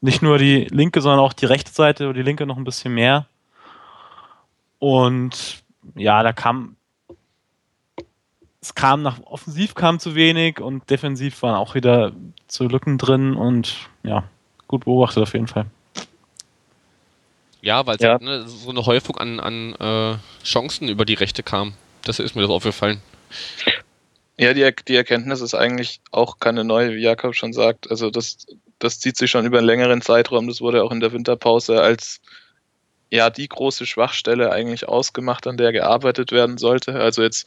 Nicht 0.00 0.22
nur 0.22 0.38
die 0.38 0.64
linke, 0.70 1.00
sondern 1.00 1.20
auch 1.20 1.32
die 1.32 1.46
rechte 1.46 1.72
Seite, 1.72 2.04
oder 2.04 2.14
die 2.14 2.22
linke 2.22 2.46
noch 2.46 2.56
ein 2.56 2.64
bisschen 2.64 2.94
mehr. 2.94 3.26
Und 4.78 5.62
ja, 5.94 6.22
da 6.22 6.32
kam 6.32 6.76
es 8.60 8.74
kam 8.74 9.02
nach 9.02 9.20
offensiv 9.24 9.74
kam 9.74 9.98
zu 10.00 10.14
wenig 10.14 10.60
und 10.60 10.90
defensiv 10.90 11.42
waren 11.42 11.54
auch 11.54 11.74
wieder 11.74 12.12
zu 12.48 12.68
Lücken 12.68 12.98
drin 12.98 13.34
und 13.34 13.88
ja, 14.02 14.24
gut 14.66 14.84
beobachtet 14.84 15.22
auf 15.22 15.32
jeden 15.32 15.46
Fall. 15.46 15.66
Ja, 17.60 17.86
weil 17.86 17.96
ja. 18.00 18.12
Halt, 18.12 18.22
ne, 18.22 18.46
so 18.46 18.70
eine 18.70 18.84
Häufung 18.86 19.16
an, 19.16 19.40
an 19.40 19.74
äh, 19.74 20.44
Chancen 20.44 20.88
über 20.88 21.04
die 21.04 21.14
Rechte 21.14 21.42
kam. 21.42 21.74
Das 22.02 22.18
ist 22.18 22.36
mir 22.36 22.42
das 22.42 22.50
aufgefallen. 22.50 23.00
Ja, 24.36 24.54
die, 24.54 24.70
die 24.86 24.94
Erkenntnis 24.94 25.40
ist 25.40 25.54
eigentlich 25.54 26.00
auch 26.12 26.38
keine 26.38 26.62
neue, 26.62 26.94
wie 26.94 27.02
Jakob 27.02 27.34
schon 27.34 27.52
sagt. 27.52 27.90
Also 27.90 28.10
das 28.10 28.46
das 28.78 29.00
zieht 29.00 29.16
sich 29.16 29.30
schon 29.30 29.46
über 29.46 29.58
einen 29.58 29.66
längeren 29.66 30.02
Zeitraum. 30.02 30.46
Das 30.48 30.60
wurde 30.60 30.82
auch 30.82 30.92
in 30.92 31.00
der 31.00 31.12
Winterpause 31.12 31.80
als 31.80 32.20
ja 33.10 33.30
die 33.30 33.48
große 33.48 33.86
Schwachstelle 33.86 34.52
eigentlich 34.52 34.88
ausgemacht, 34.88 35.46
an 35.46 35.56
der 35.56 35.72
gearbeitet 35.72 36.32
werden 36.32 36.58
sollte. 36.58 36.94
Also 36.94 37.22
jetzt 37.22 37.46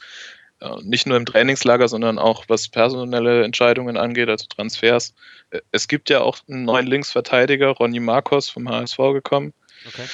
äh, 0.60 0.76
nicht 0.82 1.08
nur 1.08 1.18
im 1.18 1.26
Trainingslager, 1.26 1.88
sondern 1.88 2.20
auch 2.20 2.46
was 2.48 2.68
personelle 2.68 3.44
Entscheidungen 3.44 3.98
angeht, 3.98 4.30
also 4.30 4.46
Transfers. 4.48 5.14
Es 5.72 5.88
gibt 5.88 6.10
ja 6.10 6.22
auch 6.22 6.40
einen 6.50 6.66
neuen 6.66 6.88
Linksverteidiger, 6.88 7.70
Ronny 7.70 8.00
Marcos 8.00 8.50
vom 8.50 8.70
HSV 8.70 8.98
gekommen. 8.98 9.54
Okay. 9.88 10.06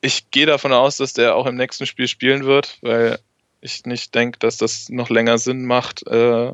ich 0.00 0.30
gehe 0.30 0.46
davon 0.46 0.72
aus, 0.72 0.96
dass 0.96 1.12
der 1.12 1.34
auch 1.34 1.44
im 1.44 1.56
nächsten 1.56 1.84
Spiel 1.84 2.08
spielen 2.08 2.46
wird, 2.46 2.78
weil 2.80 3.18
ich 3.60 3.84
nicht 3.84 4.14
denke, 4.14 4.38
dass 4.38 4.56
das 4.56 4.88
noch 4.88 5.10
länger 5.10 5.36
Sinn 5.36 5.66
macht, 5.66 6.06
äh, 6.06 6.52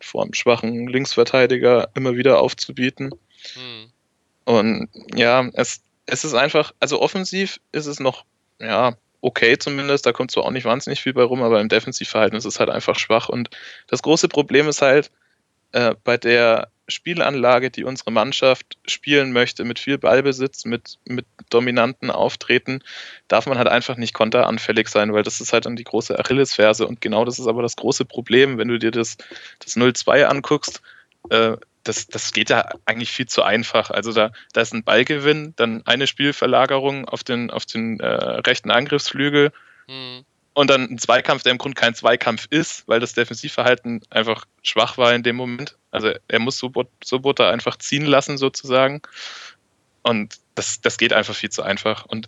vor 0.00 0.22
einem 0.22 0.34
schwachen 0.34 0.86
Linksverteidiger 0.86 1.88
immer 1.94 2.16
wieder 2.16 2.40
aufzubieten. 2.40 3.10
Hm. 3.54 3.90
Und 4.44 4.88
ja, 5.14 5.48
es, 5.54 5.82
es 6.06 6.24
ist 6.24 6.34
einfach, 6.34 6.72
also 6.80 7.00
offensiv 7.00 7.60
ist 7.72 7.86
es 7.86 8.00
noch, 8.00 8.24
ja, 8.60 8.96
okay 9.20 9.56
zumindest, 9.58 10.04
da 10.04 10.12
kommt 10.12 10.30
zwar 10.30 10.44
auch 10.44 10.50
nicht 10.50 10.66
wahnsinnig 10.66 11.00
viel 11.00 11.14
bei 11.14 11.22
rum, 11.22 11.42
aber 11.42 11.60
im 11.60 11.68
Defensivverhalten 11.68 12.36
ist 12.36 12.44
es 12.44 12.60
halt 12.60 12.68
einfach 12.68 12.98
schwach. 12.98 13.28
Und 13.28 13.48
das 13.86 14.02
große 14.02 14.28
Problem 14.28 14.68
ist 14.68 14.82
halt, 14.82 15.10
äh, 15.72 15.94
bei 16.04 16.18
der 16.18 16.68
Spielanlage, 16.88 17.70
die 17.70 17.84
unsere 17.84 18.10
Mannschaft 18.10 18.76
spielen 18.86 19.32
möchte, 19.32 19.64
mit 19.64 19.78
viel 19.78 19.98
Ballbesitz, 19.98 20.64
mit, 20.64 20.98
mit 21.06 21.26
dominanten 21.50 22.10
Auftreten, 22.10 22.80
darf 23.28 23.46
man 23.46 23.58
halt 23.58 23.68
einfach 23.68 23.96
nicht 23.96 24.14
konteranfällig 24.14 24.88
sein, 24.88 25.12
weil 25.12 25.22
das 25.22 25.40
ist 25.40 25.52
halt 25.52 25.66
dann 25.66 25.76
die 25.76 25.84
große 25.84 26.18
Achillesferse. 26.18 26.86
Und 26.86 27.00
genau 27.00 27.24
das 27.24 27.38
ist 27.38 27.46
aber 27.46 27.62
das 27.62 27.76
große 27.76 28.04
Problem, 28.04 28.58
wenn 28.58 28.68
du 28.68 28.78
dir 28.78 28.90
das, 28.90 29.16
das 29.60 29.76
0-2 29.76 30.24
anguckst. 30.24 30.82
Äh, 31.30 31.56
das, 31.84 32.06
das 32.06 32.32
geht 32.32 32.50
ja 32.50 32.68
eigentlich 32.86 33.12
viel 33.12 33.26
zu 33.26 33.42
einfach. 33.42 33.90
Also 33.90 34.12
da, 34.12 34.32
da 34.52 34.60
ist 34.60 34.72
ein 34.72 34.84
Ballgewinn, 34.84 35.52
dann 35.56 35.82
eine 35.86 36.06
Spielverlagerung 36.06 37.06
auf 37.06 37.24
den, 37.24 37.50
auf 37.50 37.66
den 37.66 38.00
äh, 38.00 38.06
rechten 38.06 38.70
Angriffsflügel. 38.70 39.52
Mhm 39.88 40.24
und 40.54 40.70
dann 40.70 40.84
ein 40.84 40.98
Zweikampf, 40.98 41.42
der 41.42 41.52
im 41.52 41.58
Grunde 41.58 41.78
kein 41.78 41.94
Zweikampf 41.94 42.46
ist, 42.48 42.88
weil 42.88 43.00
das 43.00 43.12
Defensivverhalten 43.12 44.00
einfach 44.08 44.46
schwach 44.62 44.96
war 44.96 45.12
in 45.12 45.22
dem 45.22 45.36
Moment. 45.36 45.76
Also 45.94 46.10
er 46.26 46.40
muss 46.40 46.58
Sobota 46.58 47.50
einfach 47.50 47.78
ziehen 47.78 48.04
lassen 48.04 48.36
sozusagen. 48.36 49.00
Und 50.02 50.38
das, 50.56 50.80
das 50.80 50.98
geht 50.98 51.12
einfach 51.12 51.36
viel 51.36 51.50
zu 51.50 51.62
einfach. 51.62 52.04
Und 52.04 52.26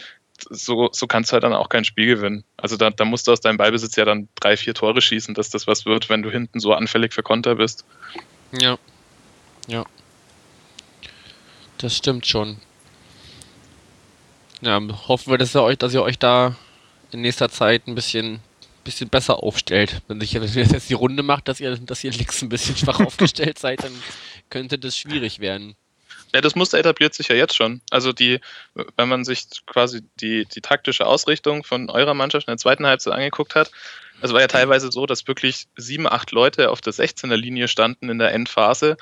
so, 0.51 0.89
so 0.93 1.09
kannst 1.09 1.31
du 1.31 1.35
halt 1.35 1.43
dann 1.43 1.53
auch 1.53 1.69
kein 1.69 1.85
Spiel 1.85 2.07
gewinnen. 2.07 2.45
Also 2.57 2.77
da, 2.77 2.91
da 2.91 3.05
musst 3.05 3.27
du 3.27 3.33
aus 3.33 3.41
deinem 3.41 3.57
Ballbesitz 3.57 3.97
ja 3.97 4.05
dann 4.05 4.29
drei, 4.37 4.57
vier 4.57 4.73
Tore 4.73 5.01
schießen, 5.01 5.35
dass 5.35 5.51
das 5.51 5.67
was 5.67 5.85
wird, 5.85 6.09
wenn 6.09 6.23
du 6.23 6.31
hinten 6.31 6.61
so 6.61 6.75
anfällig 6.75 7.13
für 7.13 7.25
Konter 7.25 7.57
bist. 7.57 7.85
Ja. 8.53 8.79
Ja. 9.67 9.85
Das 11.79 11.97
stimmt 11.97 12.25
schon. 12.25 12.59
Ja, 14.61 14.81
hoffen 15.09 15.33
wir, 15.33 15.39
dass 15.39 15.57
ihr 15.57 15.63
euch, 15.63 15.77
dass 15.77 15.93
ihr 15.93 16.03
euch 16.03 16.21
da 16.21 16.55
in 17.11 17.21
nächster 17.21 17.49
Zeit 17.49 17.89
ein 17.89 17.97
bisschen, 17.97 18.39
bisschen 18.87 19.11
besser 19.11 19.43
aufstellt. 19.43 20.01
Wenn 20.09 20.21
sich 20.21 20.33
jetzt 20.33 20.89
die 20.89 20.95
Runde 20.95 21.23
macht, 21.23 21.49
dass 21.49 21.61
ihr, 21.61 21.77
dass 21.77 22.03
ihr 22.03 22.13
links 22.13 22.41
ein 22.43 22.49
bisschen 22.49 22.77
schwach 22.77 23.01
aufgestellt 23.01 23.59
seid, 23.59 23.85
dann 23.85 23.93
könnte 24.49 24.79
das 24.79 24.97
schwierig 24.97 25.41
werden. 25.41 25.77
Ja, 26.35 26.41
das 26.41 26.55
Muster 26.55 26.79
etabliert 26.79 27.15
sich 27.15 27.29
ja 27.29 27.37
jetzt 27.37 27.55
schon. 27.55 27.81
Also 27.91 28.13
die, 28.13 28.41
wenn 28.97 29.09
man 29.09 29.25
sich 29.25 29.47
quasi 29.67 30.03
die, 30.21 30.47
die 30.47 30.61
taktische 30.61 31.07
Ausrichtung 31.07 31.65
von 31.65 31.89
eurer 31.91 32.15
Mannschaft 32.15 32.49
in 32.49 32.53
der 32.53 32.59
zweiten 32.59 32.87
Halbzeit 32.87 33.15
angeguckt 33.15 33.55
hat, 33.55 33.71
es 34.23 34.33
war 34.33 34.41
ja 34.41 34.47
teilweise 34.47 34.91
so, 34.91 35.07
dass 35.07 35.29
wirklich 35.29 35.67
sieben, 35.77 36.07
acht 36.07 36.33
Leute 36.33 36.71
auf 36.71 36.81
der 36.81 36.95
16er 36.95 37.37
Linie 37.37 37.69
standen 37.69 38.09
in 38.09 38.19
der 38.19 38.33
Endphase 38.33 38.97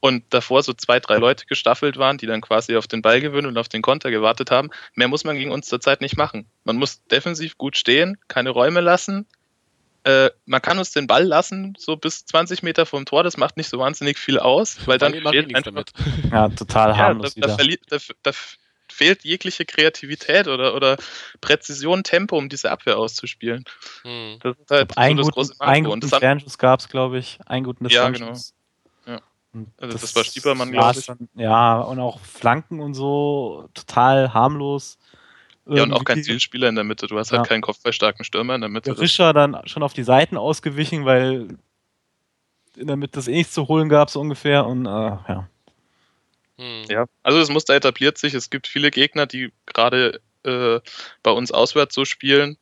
und 0.00 0.24
davor 0.30 0.62
so 0.62 0.72
zwei, 0.72 0.98
drei 0.98 1.16
Leute 1.16 1.46
gestaffelt 1.46 1.98
waren, 1.98 2.18
die 2.18 2.26
dann 2.26 2.40
quasi 2.40 2.76
auf 2.76 2.86
den 2.86 3.02
Ballgewinn 3.02 3.46
und 3.46 3.58
auf 3.58 3.68
den 3.68 3.82
Konter 3.82 4.10
gewartet 4.10 4.50
haben. 4.50 4.70
Mehr 4.94 5.08
muss 5.08 5.24
man 5.24 5.36
gegen 5.36 5.52
uns 5.52 5.66
zurzeit 5.66 6.00
nicht 6.00 6.16
machen. 6.16 6.46
Man 6.64 6.76
muss 6.76 7.04
defensiv 7.04 7.58
gut 7.58 7.76
stehen, 7.76 8.18
keine 8.26 8.50
Räume 8.50 8.80
lassen. 8.80 9.26
Äh, 10.04 10.30
man 10.46 10.62
kann 10.62 10.78
uns 10.78 10.92
den 10.92 11.06
Ball 11.06 11.24
lassen, 11.24 11.74
so 11.78 11.96
bis 11.96 12.24
20 12.24 12.62
Meter 12.62 12.86
vom 12.86 13.04
Tor, 13.04 13.22
das 13.22 13.36
macht 13.36 13.58
nicht 13.58 13.68
so 13.68 13.78
wahnsinnig 13.78 14.18
viel 14.18 14.38
aus, 14.38 14.78
weil 14.86 14.96
dann 14.96 15.12
fehlt 15.12 15.54
einfach, 15.54 15.72
damit. 15.72 15.92
Ja, 16.32 16.48
total 16.48 16.96
harmlos 16.96 17.34
ja, 17.34 17.46
da, 17.46 17.56
da, 17.56 17.66
da, 17.88 17.98
da, 18.22 18.32
fehlt 18.90 19.24
jegliche 19.24 19.64
Kreativität 19.66 20.48
oder, 20.48 20.74
oder 20.74 20.96
Präzision, 21.40 22.02
Tempo, 22.02 22.36
um 22.36 22.48
diese 22.48 22.70
Abwehr 22.70 22.98
auszuspielen. 22.98 23.64
Hm. 24.02 24.38
Das 24.42 24.56
ist 24.58 24.70
halt 24.70 24.92
so 24.94 25.14
das 25.14 25.28
große 25.28 25.54
Manko. 25.58 25.72
Einen 25.72 25.84
guten 25.84 26.08
Fernschuss 26.08 26.58
gab 26.58 26.80
es, 26.80 26.88
glaube 26.88 27.18
ich. 27.18 27.38
Einen 27.46 27.64
guten 27.64 27.86
Ja, 27.88 28.08
genau. 28.08 28.34
Also 29.52 29.92
das, 29.92 30.00
das 30.02 30.16
war 30.16 30.24
Stiepermann, 30.24 30.70
glaube 30.70 30.98
ich. 30.98 31.06
Dann, 31.06 31.28
ja, 31.34 31.80
und 31.80 31.98
auch 31.98 32.20
Flanken 32.20 32.80
und 32.80 32.94
so, 32.94 33.68
total 33.74 34.32
harmlos. 34.32 34.98
Ja, 35.66 35.82
und 35.82 35.92
auch 35.92 36.04
kein 36.04 36.22
Zielspieler 36.22 36.68
in 36.68 36.74
der 36.74 36.84
Mitte. 36.84 37.06
Du 37.06 37.18
hast 37.18 37.30
halt 37.30 37.32
ja. 37.32 37.38
halt 37.40 37.48
keinen 37.48 37.60
kopfballstarken 37.60 38.24
Stürmer 38.24 38.54
in 38.54 38.60
der 38.60 38.70
Mitte. 38.70 38.90
Der 38.92 39.00
Rischer 39.00 39.32
dann 39.32 39.56
schon 39.66 39.82
auf 39.82 39.92
die 39.92 40.02
Seiten 40.02 40.36
ausgewichen, 40.36 41.04
weil 41.04 41.58
in 42.76 42.86
der 42.86 42.96
Mitte 42.96 43.12
das 43.12 43.28
eh 43.28 43.34
nichts 43.34 43.52
zu 43.52 43.68
holen 43.68 43.88
gab, 43.88 44.10
so 44.10 44.20
ungefähr. 44.20 44.66
Und 44.66 44.86
äh, 44.86 44.88
ja. 44.88 45.48
Hm. 46.58 46.84
Ja, 46.88 47.06
also 47.22 47.38
das 47.38 47.50
Muster 47.50 47.74
etabliert 47.74 48.18
sich. 48.18 48.34
Es 48.34 48.50
gibt 48.50 48.66
viele 48.66 48.90
Gegner, 48.90 49.26
die 49.26 49.52
gerade 49.66 50.20
äh, 50.44 50.80
bei 51.22 51.30
uns 51.30 51.52
auswärts 51.52 51.94
so 51.94 52.04
spielen. 52.04 52.56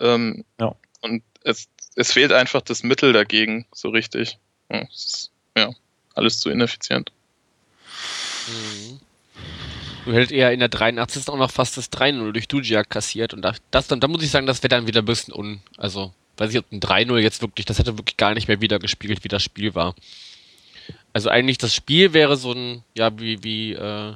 Ähm, 0.00 0.44
ja. 0.60 0.74
Und 1.00 1.22
es, 1.42 1.68
es 1.94 2.12
fehlt 2.12 2.32
einfach 2.32 2.62
das 2.62 2.82
Mittel 2.82 3.12
dagegen, 3.12 3.66
so 3.72 3.88
richtig. 3.88 4.38
Ja, 4.70 4.80
ist, 4.80 5.32
ja 5.56 5.70
alles 6.16 6.40
zu 6.40 6.50
ineffizient. 6.50 7.12
Mhm. 8.48 9.00
Du 10.04 10.12
hättest 10.12 10.32
eher 10.32 10.52
in 10.52 10.60
der 10.60 10.68
83. 10.68 11.28
auch 11.28 11.36
noch 11.36 11.50
fast 11.50 11.76
das 11.76 11.90
3-0 11.90 12.30
durch 12.32 12.46
Dujia 12.46 12.84
kassiert 12.84 13.34
und 13.34 13.42
das 13.42 13.88
dann, 13.88 13.98
da 13.98 14.06
muss 14.06 14.22
ich 14.22 14.30
sagen, 14.30 14.46
das 14.46 14.62
wäre 14.62 14.68
dann 14.68 14.86
wieder 14.86 15.02
ein 15.02 15.04
bisschen 15.04 15.34
un, 15.34 15.60
also, 15.76 16.12
weiß 16.36 16.52
ich, 16.52 16.58
ob 16.58 16.70
ein 16.70 16.80
3-0 16.80 17.18
jetzt 17.18 17.42
wirklich, 17.42 17.66
das 17.66 17.80
hätte 17.80 17.98
wirklich 17.98 18.16
gar 18.16 18.32
nicht 18.34 18.46
mehr 18.46 18.60
wieder 18.60 18.78
gespiegelt, 18.78 19.24
wie 19.24 19.28
das 19.28 19.42
Spiel 19.42 19.74
war. 19.74 19.96
Also 21.12 21.28
eigentlich 21.28 21.58
das 21.58 21.74
Spiel 21.74 22.12
wäre 22.12 22.36
so 22.36 22.52
ein, 22.52 22.84
ja, 22.96 23.18
wie, 23.18 23.42
wie, 23.42 23.72
äh, 23.72 24.14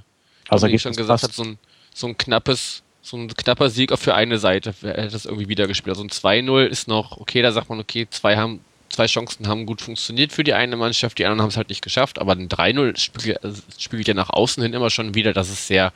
also 0.49 0.69
wie 0.69 0.75
ich 0.75 0.83
schon 0.83 0.95
gesagt 0.95 1.25
habe, 1.25 1.33
so 1.33 1.43
ein, 1.43 1.59
so 1.93 2.07
ein 2.07 2.17
knappes, 2.17 2.85
so 3.03 3.17
ein 3.17 3.27
knapper 3.27 3.69
Sieg 3.69 3.97
für 3.99 4.15
eine 4.15 4.39
Seite 4.39 4.73
hätte 4.83 5.09
das 5.09 5.25
irgendwie 5.25 5.49
wieder 5.49 5.67
gespielt. 5.67 5.97
Also 5.97 6.05
ein 6.05 6.11
2-0 6.11 6.67
ist 6.67 6.87
noch, 6.87 7.17
okay, 7.19 7.43
da 7.43 7.51
sagt 7.51 7.69
man, 7.69 7.81
okay, 7.81 8.07
zwei 8.11 8.37
haben 8.37 8.61
zwei 8.91 9.07
Chancen 9.07 9.49
haben 9.49 9.67
gut 9.67 9.81
funktioniert 9.81 10.33
für 10.33 10.45
die 10.45 10.53
eine 10.53 10.77
Mannschaft, 10.77 11.19
die 11.19 11.25
anderen 11.25 11.43
haben 11.43 11.49
es 11.49 11.57
halt 11.57 11.69
nicht 11.71 11.83
geschafft, 11.83 12.19
aber 12.19 12.33
ein 12.33 12.49
3-0 12.49 12.99
spiegelt, 12.99 13.43
also 13.43 13.63
spiegelt 13.79 14.09
ja 14.09 14.15
nach 14.15 14.31
außen 14.31 14.63
hin 14.63 14.75
immer 14.75 14.91
schon 14.91 15.15
wieder, 15.15 15.33
dass 15.33 15.49
es 15.49 15.67
sehr, 15.67 15.93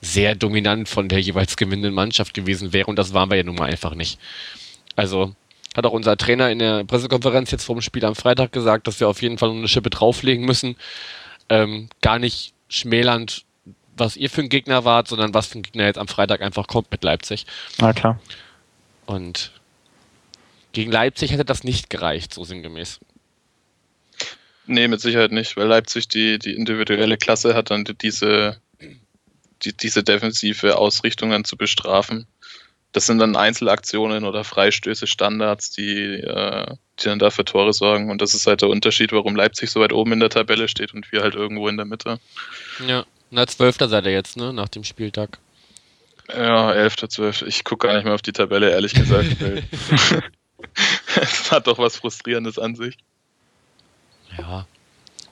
sehr 0.00 0.34
dominant 0.34 0.88
von 0.88 1.08
der 1.08 1.20
jeweils 1.20 1.56
gewinnenden 1.56 1.94
Mannschaft 1.94 2.34
gewesen 2.34 2.72
wäre 2.72 2.86
und 2.86 2.96
das 2.96 3.12
waren 3.12 3.30
wir 3.30 3.36
ja 3.36 3.42
nun 3.42 3.56
mal 3.56 3.70
einfach 3.70 3.94
nicht. 3.94 4.18
Also 4.94 5.34
hat 5.74 5.86
auch 5.86 5.92
unser 5.92 6.16
Trainer 6.16 6.50
in 6.50 6.58
der 6.58 6.84
Pressekonferenz 6.84 7.50
jetzt 7.50 7.64
vor 7.64 7.76
dem 7.76 7.82
Spiel 7.82 8.04
am 8.04 8.14
Freitag 8.14 8.52
gesagt, 8.52 8.86
dass 8.86 9.00
wir 9.00 9.08
auf 9.08 9.22
jeden 9.22 9.38
Fall 9.38 9.50
eine 9.50 9.68
Schippe 9.68 9.90
drauflegen 9.90 10.44
müssen. 10.44 10.76
Ähm, 11.48 11.88
gar 12.02 12.18
nicht 12.18 12.52
schmälernd, 12.68 13.44
was 13.96 14.16
ihr 14.16 14.28
für 14.28 14.42
ein 14.42 14.48
Gegner 14.48 14.84
wart, 14.84 15.08
sondern 15.08 15.32
was 15.32 15.46
für 15.46 15.58
ein 15.58 15.62
Gegner 15.62 15.84
jetzt 15.84 15.98
am 15.98 16.08
Freitag 16.08 16.42
einfach 16.42 16.66
kommt 16.66 16.90
mit 16.90 17.02
Leipzig. 17.04 17.46
Na 17.78 17.92
klar. 17.92 18.20
Und 19.06 19.52
gegen 20.72 20.90
Leipzig 20.90 21.32
hätte 21.32 21.44
das 21.44 21.64
nicht 21.64 21.90
gereicht, 21.90 22.34
so 22.34 22.44
sinngemäß. 22.44 23.00
Nee, 24.66 24.88
mit 24.88 25.00
Sicherheit 25.00 25.32
nicht, 25.32 25.56
weil 25.56 25.66
Leipzig 25.66 26.08
die, 26.08 26.38
die 26.38 26.54
individuelle 26.54 27.16
Klasse 27.16 27.54
hat, 27.54 27.70
dann 27.70 27.84
diese, 28.00 28.60
die, 29.62 29.76
diese 29.76 30.04
defensive 30.04 30.76
Ausrichtung 30.78 31.30
dann 31.30 31.44
zu 31.44 31.56
bestrafen. 31.56 32.26
Das 32.92 33.06
sind 33.06 33.18
dann 33.18 33.36
Einzelaktionen 33.36 34.24
oder 34.24 34.44
Freistöße, 34.44 35.06
Standards, 35.06 35.70
die, 35.70 36.20
äh, 36.20 36.74
die 37.00 37.04
dann 37.04 37.18
dafür 37.18 37.44
Tore 37.44 37.72
sorgen. 37.72 38.10
Und 38.10 38.20
das 38.22 38.34
ist 38.34 38.46
halt 38.46 38.62
der 38.62 38.68
Unterschied, 38.68 39.12
warum 39.12 39.34
Leipzig 39.34 39.70
so 39.70 39.80
weit 39.80 39.92
oben 39.92 40.12
in 40.12 40.20
der 40.20 40.30
Tabelle 40.30 40.68
steht 40.68 40.94
und 40.94 41.10
wir 41.10 41.22
halt 41.22 41.34
irgendwo 41.34 41.68
in 41.68 41.76
der 41.76 41.86
Mitte. 41.86 42.20
Ja, 42.86 43.04
na, 43.30 43.46
Zwölfter 43.46 43.88
seid 43.88 44.04
ihr 44.04 44.12
jetzt, 44.12 44.36
ne, 44.36 44.52
nach 44.52 44.68
dem 44.68 44.84
Spieltag. 44.84 45.38
Ja, 46.28 46.72
Elfter, 46.72 47.08
Zwölfter. 47.08 47.46
Ich 47.46 47.64
gucke 47.64 47.86
gar 47.86 47.94
nicht 47.94 48.04
mehr 48.04 48.14
auf 48.14 48.22
die 48.22 48.32
Tabelle, 48.32 48.70
ehrlich 48.70 48.92
gesagt. 48.92 49.36
es 51.20 51.50
hat 51.50 51.66
doch 51.66 51.78
was 51.78 51.96
Frustrierendes 51.96 52.58
an 52.58 52.74
sich. 52.74 52.96
Ja. 54.38 54.66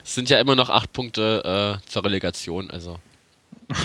Es 0.03 0.15
sind 0.15 0.29
ja 0.29 0.39
immer 0.39 0.55
noch 0.55 0.69
acht 0.69 0.93
Punkte 0.93 1.79
äh, 1.83 1.89
zur 1.89 2.03
Relegation, 2.03 2.71
also. 2.71 2.99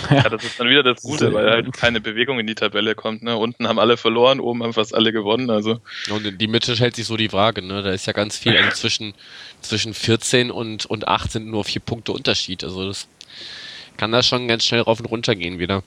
Ja, 0.09 0.27
das 0.27 0.43
ist 0.43 0.59
dann 0.59 0.69
wieder 0.69 0.83
das 0.83 1.01
Gute, 1.01 1.33
weil 1.33 1.49
halt 1.49 1.73
keine 1.73 2.01
Bewegung 2.01 2.39
in 2.39 2.47
die 2.47 2.55
Tabelle 2.55 2.95
kommt. 2.95 3.23
Ne? 3.23 3.37
Unten 3.37 3.67
haben 3.67 3.79
alle 3.79 3.97
verloren, 3.97 4.39
oben 4.39 4.63
haben 4.63 4.73
fast 4.73 4.93
alle 4.93 5.13
gewonnen. 5.13 5.49
Also. 5.49 5.79
Und 6.09 6.25
in 6.25 6.37
die 6.37 6.47
Mitte 6.47 6.75
hält 6.75 6.95
sich 6.95 7.05
so 7.05 7.15
die 7.15 7.29
Frage, 7.29 7.61
ne? 7.61 7.81
Da 7.83 7.91
ist 7.91 8.05
ja 8.05 8.13
ganz 8.13 8.37
viel, 8.37 8.57
also 8.57 8.69
zwischen, 8.71 9.13
zwischen 9.61 9.93
14 9.93 10.51
und, 10.51 10.85
und 10.85 11.07
8 11.07 11.31
sind 11.31 11.47
nur 11.47 11.63
vier 11.63 11.81
Punkte 11.81 12.11
Unterschied. 12.11 12.63
Also 12.63 12.85
das 12.87 13.07
kann 13.95 14.11
da 14.11 14.23
schon 14.23 14.47
ganz 14.47 14.65
schnell 14.65 14.81
rauf 14.81 14.99
und 14.99 15.05
runter 15.05 15.35
gehen 15.35 15.59
wieder. 15.59 15.83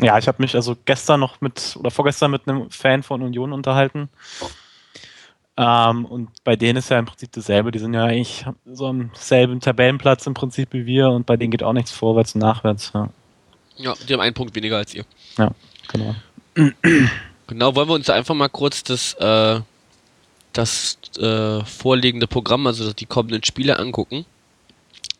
Ja, 0.00 0.18
ich 0.18 0.26
habe 0.28 0.42
mich 0.42 0.54
also 0.54 0.76
gestern 0.84 1.20
noch 1.20 1.40
mit, 1.40 1.76
oder 1.78 1.90
vorgestern 1.90 2.30
mit 2.30 2.48
einem 2.48 2.70
Fan 2.70 3.02
von 3.02 3.22
Union 3.22 3.52
unterhalten. 3.52 4.08
Ähm, 5.56 6.06
und 6.06 6.30
bei 6.44 6.56
denen 6.56 6.78
ist 6.78 6.88
ja 6.88 6.98
im 6.98 7.06
Prinzip 7.06 7.32
dasselbe. 7.32 7.72
Die 7.72 7.78
sind 7.78 7.94
ja 7.94 8.04
eigentlich 8.04 8.44
so 8.64 8.86
am 8.86 9.10
selben 9.14 9.60
Tabellenplatz 9.60 10.26
im 10.26 10.34
Prinzip 10.34 10.72
wie 10.72 10.86
wir 10.86 11.10
und 11.10 11.26
bei 11.26 11.36
denen 11.36 11.50
geht 11.50 11.62
auch 11.62 11.74
nichts 11.74 11.90
vorwärts 11.90 12.34
und 12.34 12.40
nachwärts. 12.40 12.92
Ja, 12.94 13.08
ja 13.76 13.94
die 14.08 14.12
haben 14.12 14.20
einen 14.20 14.34
Punkt 14.34 14.54
weniger 14.54 14.78
als 14.78 14.94
ihr. 14.94 15.04
Ja, 15.38 15.50
genau. 15.88 16.14
Genau, 17.48 17.74
wollen 17.74 17.88
wir 17.88 17.94
uns 17.94 18.08
einfach 18.08 18.34
mal 18.34 18.48
kurz 18.48 18.82
das, 18.82 19.12
äh, 19.14 19.60
das 20.54 20.96
äh, 21.18 21.62
vorliegende 21.66 22.26
Programm, 22.26 22.66
also 22.66 22.94
die 22.94 23.04
kommenden 23.04 23.44
Spiele 23.44 23.78
angucken. 23.78 24.24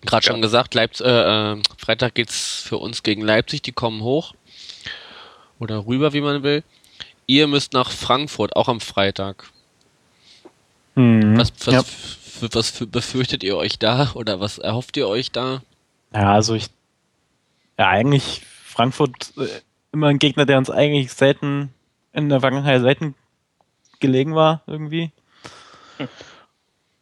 Gerade 0.00 0.24
ja. 0.24 0.32
schon 0.32 0.40
gesagt, 0.40 0.72
Leipzig, 0.72 1.04
äh, 1.04 1.52
äh, 1.52 1.62
Freitag 1.76 2.14
geht's 2.14 2.62
für 2.62 2.78
uns 2.78 3.02
gegen 3.02 3.20
Leipzig, 3.20 3.60
die 3.60 3.72
kommen 3.72 4.00
hoch. 4.00 4.32
Oder 5.58 5.86
rüber, 5.86 6.14
wie 6.14 6.22
man 6.22 6.42
will. 6.42 6.64
Ihr 7.26 7.48
müsst 7.48 7.74
nach 7.74 7.90
Frankfurt, 7.90 8.56
auch 8.56 8.68
am 8.68 8.80
Freitag. 8.80 9.51
Hm. 10.94 11.36
Was, 11.38 11.52
was, 11.64 11.74
ja. 11.74 12.48
was 12.52 12.70
für, 12.70 12.86
befürchtet 12.86 13.42
ihr 13.42 13.56
euch 13.56 13.78
da? 13.78 14.12
Oder 14.14 14.40
was 14.40 14.58
erhofft 14.58 14.96
ihr 14.96 15.08
euch 15.08 15.30
da? 15.32 15.62
ja, 16.14 16.32
also 16.32 16.54
ich. 16.54 16.68
Ja, 17.78 17.88
eigentlich 17.88 18.42
Frankfurt 18.64 19.32
äh, 19.38 19.46
immer 19.92 20.08
ein 20.08 20.18
Gegner, 20.18 20.44
der 20.46 20.58
uns 20.58 20.70
eigentlich 20.70 21.12
selten 21.12 21.72
in 22.12 22.28
der 22.28 22.40
Vergangenheit 22.40 22.82
selten 22.82 23.14
gelegen 24.00 24.34
war, 24.34 24.62
irgendwie. 24.66 25.10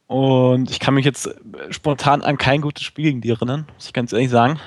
Und 0.06 0.70
ich 0.70 0.80
kann 0.80 0.94
mich 0.94 1.04
jetzt 1.04 1.26
äh, 1.26 1.34
spontan 1.70 2.22
an 2.22 2.36
kein 2.38 2.60
gutes 2.60 2.84
Spiel 2.84 3.04
gegen 3.04 3.20
die 3.20 3.30
erinnern, 3.30 3.66
muss 3.74 3.86
ich 3.86 3.92
ganz 3.92 4.12
ehrlich 4.12 4.30
sagen. 4.30 4.60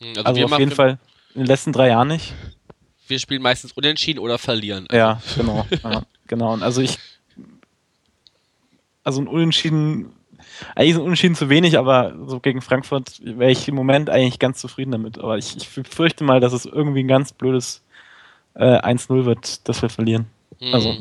Hm, 0.00 0.14
Also, 0.24 0.44
auf 0.44 0.58
jeden 0.58 0.72
Fall 0.72 0.98
in 1.34 1.42
den 1.42 1.46
letzten 1.46 1.72
drei 1.72 1.88
Jahren 1.88 2.08
nicht. 2.08 2.32
Wir 3.06 3.18
spielen 3.18 3.42
meistens 3.42 3.72
unentschieden 3.72 4.18
oder 4.18 4.38
verlieren. 4.38 4.88
Ja, 4.90 5.20
genau. 5.36 5.66
ja, 5.84 6.02
genau. 6.26 6.52
Und 6.52 6.62
also 6.62 6.80
ich. 6.80 6.98
Also 9.06 9.20
ein 9.20 9.28
Unentschieden. 9.28 10.12
Eigentlich 10.74 10.90
ist 10.92 10.96
ein 10.98 11.02
Unentschieden 11.04 11.34
zu 11.36 11.48
wenig, 11.48 11.78
aber 11.78 12.14
so 12.26 12.40
gegen 12.40 12.60
Frankfurt 12.60 13.20
wäre 13.22 13.52
ich 13.52 13.68
im 13.68 13.76
Moment 13.76 14.10
eigentlich 14.10 14.38
ganz 14.40 14.60
zufrieden 14.60 14.90
damit. 14.90 15.18
Aber 15.18 15.38
ich, 15.38 15.56
ich 15.56 15.68
fürchte 15.68 16.24
mal, 16.24 16.40
dass 16.40 16.52
es 16.52 16.66
irgendwie 16.66 17.04
ein 17.04 17.08
ganz 17.08 17.32
blödes 17.32 17.82
äh, 18.54 18.64
1-0 18.80 19.24
wird, 19.26 19.68
dass 19.68 19.80
wir 19.82 19.88
verlieren. 19.90 20.26
Hm. 20.60 20.74
also- 20.74 20.96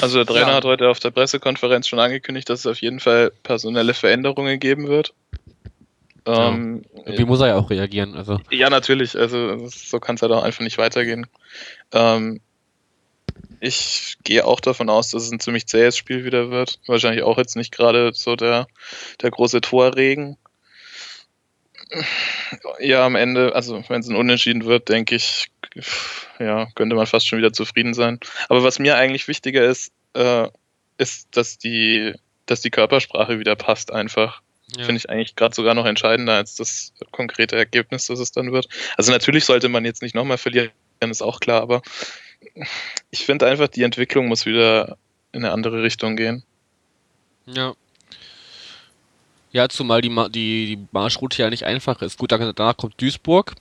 Also 0.00 0.16
der 0.24 0.26
Trainer 0.26 0.48
Ja. 0.48 0.54
hat 0.54 0.64
heute 0.64 0.88
auf 0.88 0.98
der 0.98 1.10
Pressekonferenz 1.10 1.86
schon 1.88 1.98
angekündigt, 1.98 2.48
dass 2.48 2.60
es 2.60 2.66
auf 2.66 2.80
jeden 2.80 3.00
Fall 3.00 3.32
personelle 3.42 3.92
Veränderungen 3.92 4.58
geben 4.60 4.88
wird. 4.88 5.12
Ähm, 6.26 6.84
Wie 7.06 7.24
muss 7.24 7.40
er 7.40 7.48
ja 7.48 7.56
auch 7.56 7.68
reagieren? 7.68 8.14
Also, 8.16 8.38
Ja, 8.50 8.70
natürlich. 8.70 9.14
Also 9.16 9.66
so 9.68 10.00
kann 10.00 10.14
es 10.14 10.22
halt 10.22 10.32
auch 10.32 10.42
einfach 10.42 10.62
nicht 10.62 10.78
weitergehen. 10.78 11.26
Ähm, 11.92 12.40
ich 13.60 14.16
gehe 14.24 14.44
auch 14.44 14.60
davon 14.60 14.88
aus, 14.88 15.10
dass 15.10 15.24
es 15.24 15.30
ein 15.30 15.40
ziemlich 15.40 15.66
zähes 15.66 15.96
Spiel 15.96 16.24
wieder 16.24 16.50
wird. 16.50 16.80
Wahrscheinlich 16.86 17.22
auch 17.22 17.38
jetzt 17.38 17.56
nicht 17.56 17.72
gerade 17.72 18.12
so 18.14 18.36
der, 18.36 18.66
der 19.20 19.30
große 19.30 19.60
Torregen. 19.60 20.36
Ja, 22.78 23.04
am 23.04 23.16
Ende, 23.16 23.54
also 23.54 23.82
wenn 23.88 24.00
es 24.00 24.08
ein 24.08 24.16
Unentschieden 24.16 24.64
wird, 24.64 24.88
denke 24.88 25.16
ich, 25.16 25.46
ja, 26.38 26.68
könnte 26.74 26.96
man 26.96 27.06
fast 27.06 27.26
schon 27.26 27.38
wieder 27.38 27.52
zufrieden 27.52 27.94
sein. 27.94 28.18
Aber 28.48 28.62
was 28.62 28.78
mir 28.78 28.96
eigentlich 28.96 29.28
wichtiger 29.28 29.64
ist, 29.64 29.92
äh, 30.14 30.48
ist, 30.98 31.28
dass 31.36 31.58
die, 31.58 32.14
dass 32.46 32.60
die 32.60 32.70
Körpersprache 32.70 33.38
wieder 33.38 33.56
passt 33.56 33.92
einfach 33.92 34.42
ja. 34.76 34.84
finde 34.84 34.98
ich 34.98 35.10
eigentlich 35.10 35.36
gerade 35.36 35.54
sogar 35.54 35.74
noch 35.74 35.86
entscheidender 35.86 36.34
als 36.34 36.54
das 36.56 36.92
konkrete 37.10 37.56
Ergebnis, 37.56 38.06
das 38.06 38.20
es 38.20 38.32
dann 38.32 38.52
wird. 38.52 38.68
Also 38.96 39.12
natürlich 39.12 39.44
sollte 39.44 39.68
man 39.68 39.84
jetzt 39.84 40.02
nicht 40.02 40.14
nochmal 40.14 40.38
verlieren, 40.38 40.70
ist 41.00 41.22
auch 41.22 41.40
klar, 41.40 41.62
aber 41.62 41.82
ich 43.10 43.24
finde 43.24 43.46
einfach, 43.46 43.68
die 43.68 43.82
Entwicklung 43.82 44.28
muss 44.28 44.46
wieder 44.46 44.96
in 45.32 45.44
eine 45.44 45.52
andere 45.52 45.82
Richtung 45.82 46.16
gehen. 46.16 46.42
Ja. 47.46 47.74
Ja, 49.52 49.68
zumal 49.68 50.00
die, 50.00 50.10
Ma 50.10 50.28
die, 50.28 50.76
die 50.76 50.86
Marschroute 50.92 51.42
ja 51.42 51.50
nicht 51.50 51.64
einfach 51.64 52.02
ist. 52.02 52.18
Gut, 52.18 52.30
danach 52.32 52.76
kommt 52.76 53.00
Duisburg. 53.00 53.54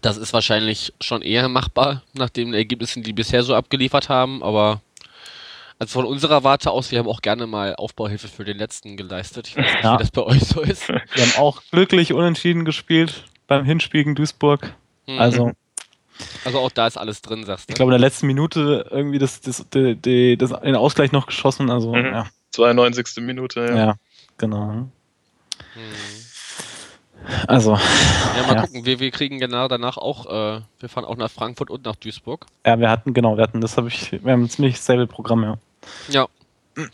Das 0.00 0.16
ist 0.16 0.32
wahrscheinlich 0.32 0.92
schon 1.00 1.22
eher 1.22 1.48
machbar, 1.48 2.02
nach 2.12 2.30
den 2.30 2.54
Ergebnissen, 2.54 3.02
die 3.02 3.12
bisher 3.12 3.42
so 3.42 3.56
abgeliefert 3.56 4.08
haben, 4.08 4.44
aber 4.44 4.80
also 5.80 6.00
von 6.00 6.04
unserer 6.06 6.44
Warte 6.44 6.70
aus, 6.70 6.90
wir 6.92 7.00
haben 7.00 7.08
auch 7.08 7.22
gerne 7.22 7.46
mal 7.46 7.74
Aufbauhilfe 7.74 8.28
für 8.28 8.44
den 8.44 8.58
letzten 8.58 8.96
geleistet. 8.96 9.48
Ich 9.48 9.56
weiß 9.56 9.64
nicht, 9.64 9.84
Ja. 9.84 9.94
wie 9.94 9.98
das 9.98 10.10
bei 10.12 10.22
euch 10.22 10.44
so 10.44 10.60
ist. 10.60 10.88
Wir 10.88 11.00
haben 11.16 11.36
auch 11.38 11.62
glücklich 11.70 12.12
unentschieden 12.12 12.64
gespielt 12.64 13.24
beim 13.48 13.64
Hinspiel 13.64 14.02
gegen 14.04 14.14
Duisburg. 14.14 14.74
Hm. 15.06 15.18
Also 15.18 15.52
also 16.44 16.58
auch 16.58 16.70
da 16.70 16.86
ist 16.86 16.96
alles 16.96 17.22
drin, 17.22 17.44
sagst 17.44 17.68
du. 17.68 17.72
ich 17.72 17.76
glaube 17.76 17.90
in 17.92 18.00
der 18.00 18.08
letzten 18.08 18.26
Minute 18.26 18.86
irgendwie 18.90 19.18
das, 19.18 19.40
das, 19.40 19.64
die, 19.72 20.36
das, 20.36 20.50
den 20.60 20.74
Ausgleich 20.76 21.12
noch 21.12 21.26
geschossen. 21.26 21.70
Also 21.70 21.92
Mhm. 21.94 22.04
ja, 22.06 22.26
92. 22.52 23.22
Minute, 23.24 23.60
ja. 23.60 23.76
ja, 23.76 23.94
genau. 24.38 24.70
Hm. 24.70 24.92
Also 27.46 27.72
Ja, 27.74 28.46
mal 28.46 28.54
Ja. 28.54 28.60
gucken. 28.62 28.84
Wir, 28.86 29.00
wir 29.00 29.10
kriegen 29.10 29.38
genau 29.38 29.68
danach 29.68 29.96
auch, 29.96 30.26
äh, 30.26 30.60
wir 30.80 30.88
fahren 30.88 31.04
auch 31.04 31.16
nach 31.16 31.30
Frankfurt 31.30 31.70
und 31.70 31.84
nach 31.84 31.96
Duisburg. 31.96 32.46
ja, 32.64 32.78
wir 32.78 32.90
hatten 32.90 33.12
genau, 33.12 33.36
wir 33.36 33.42
hatten 33.42 33.60
das 33.60 33.76
habe 33.76 33.88
ich, 33.88 34.12
wir 34.12 34.32
haben 34.32 34.44
ein 34.44 34.48
ziemlich 34.48 34.80
selbe 34.80 35.06
Programm, 35.06 35.42
ja. 35.42 35.58
Ja. 36.08 36.26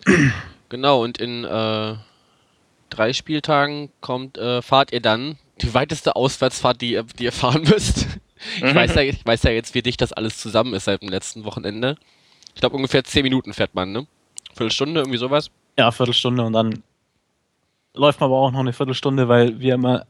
genau, 0.71 1.03
und 1.05 1.19
in 1.19 1.45
äh, 1.45 1.95
drei 2.91 3.13
Spieltagen 3.13 3.91
kommt, 4.01 4.39
äh, 4.39 4.63
fahrt 4.63 4.93
ihr 4.93 5.01
dann 5.01 5.39
die 5.61 5.73
weiteste 5.75 6.17
Auswärtsfahrt, 6.17 6.81
die 6.81 6.93
ihr, 6.93 7.05
die 7.19 7.25
ihr 7.25 7.33
fahren 7.33 7.63
müsst. 7.63 8.07
Ich, 8.57 8.63
Mhm. 8.63 8.75
weiß 8.75 8.95
ja, 8.95 9.03
ich 9.03 9.25
weiß 9.25 9.43
ja 9.45 9.51
jetzt, 9.51 9.75
wie 9.75 9.83
dicht 9.83 10.01
das 10.01 10.13
alles 10.13 10.39
zusammen 10.39 10.75
ist 10.75 10.85
seit 10.85 11.03
dem 11.03 11.09
letzten 11.09 11.45
Wochenende. 11.45 11.97
Ich 12.55 12.61
glaube, 12.61 12.77
ungefähr 12.77 13.03
zehn 13.05 13.23
Minuten 13.23 13.53
fährt 13.55 13.75
man, 13.75 13.93
ne? 13.93 14.07
Viertelstunde, 14.55 15.01
irgendwie 15.01 15.19
sowas. 15.19 15.51
Ja, 15.79 15.91
Viertelstunde 15.91 16.45
und 16.45 16.53
dann 16.53 16.83
läuft 17.95 18.21
man 18.21 18.29
aber 18.31 18.39
auch 18.39 18.51
noch 18.53 18.61
eine 18.61 18.73
Viertelstunde, 18.73 19.29
weil 19.29 19.59
wir 19.61 19.75
immer 19.75 20.07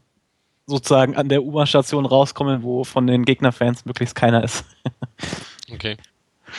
sozusagen 0.67 1.17
an 1.17 1.29
der 1.29 1.43
U-Bahn-Station 1.43 2.07
rauskommen, 2.07 2.63
wo 2.63 2.85
von 2.85 3.07
den 3.07 3.25
Gegnerfans 3.25 3.85
möglichst 3.85 4.15
keiner 4.15 4.43
ist. 4.45 4.65
Okay. 5.73 5.97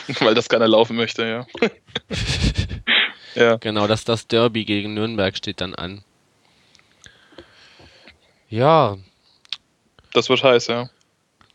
Weil 0.20 0.34
das 0.34 0.50
keiner 0.50 0.68
laufen 0.68 0.96
möchte, 0.98 1.24
ja. 1.26 1.46
ja. 3.36 3.56
Genau, 3.58 3.86
dass 3.88 4.04
das 4.04 4.26
Derby 4.28 4.66
gegen 4.66 4.96
Nürnberg 4.96 5.38
steht 5.38 5.62
dann 5.62 5.76
an. 5.76 6.04
Ja, 8.50 8.98
Das 10.14 10.28
wird 10.30 10.44
heiß, 10.44 10.68
ja. 10.68 10.90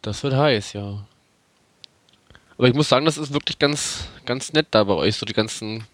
Das 0.02 0.22
wird 0.22 0.34
heiß, 0.34 0.72
ja. 0.72 1.04
Aber 2.56 2.68
ich 2.68 2.74
muss 2.74 2.88
sagen, 2.88 3.06
das 3.06 3.18
ist 3.18 3.32
wirklich 3.32 3.58
ganz, 3.58 4.08
ganz 4.26 4.52
nett 4.52 4.68
da 4.70 4.84
bei 4.84 4.94
euch, 4.94 5.16
so 5.16 5.26
die 5.26 5.32
ganzen 5.32 5.84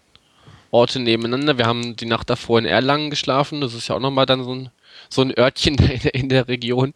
Orte 0.71 0.99
nebeneinander. 0.99 1.57
Wir 1.57 1.65
haben 1.65 1.95
die 1.95 2.05
Nacht 2.05 2.29
davor 2.29 2.59
in 2.59 2.65
Erlangen 2.65 3.09
geschlafen. 3.09 3.61
Das 3.61 3.73
ist 3.73 3.87
ja 3.87 3.95
auch 3.95 3.99
nochmal 3.99 4.25
dann 4.25 4.43
so 4.43 4.53
ein, 4.53 4.69
so 5.09 5.21
ein 5.21 5.37
Örtchen 5.37 5.75
in 5.77 5.99
der, 5.99 6.13
in 6.13 6.29
der 6.29 6.47
Region. 6.47 6.93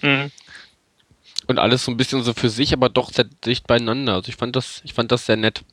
Mhm. 0.00 0.30
Und 1.46 1.58
alles 1.58 1.84
so 1.84 1.90
ein 1.90 1.96
bisschen 1.96 2.22
so 2.22 2.32
für 2.34 2.48
sich, 2.48 2.72
aber 2.72 2.88
doch 2.88 3.12
sehr 3.12 3.24
dicht 3.24 3.66
beieinander. 3.66 4.14
Also 4.14 4.28
ich 4.28 4.36
fand 4.36 4.56
das, 4.56 4.80
ich 4.84 4.94
fand 4.94 5.12
das 5.12 5.26
sehr 5.26 5.36
nett. 5.36 5.64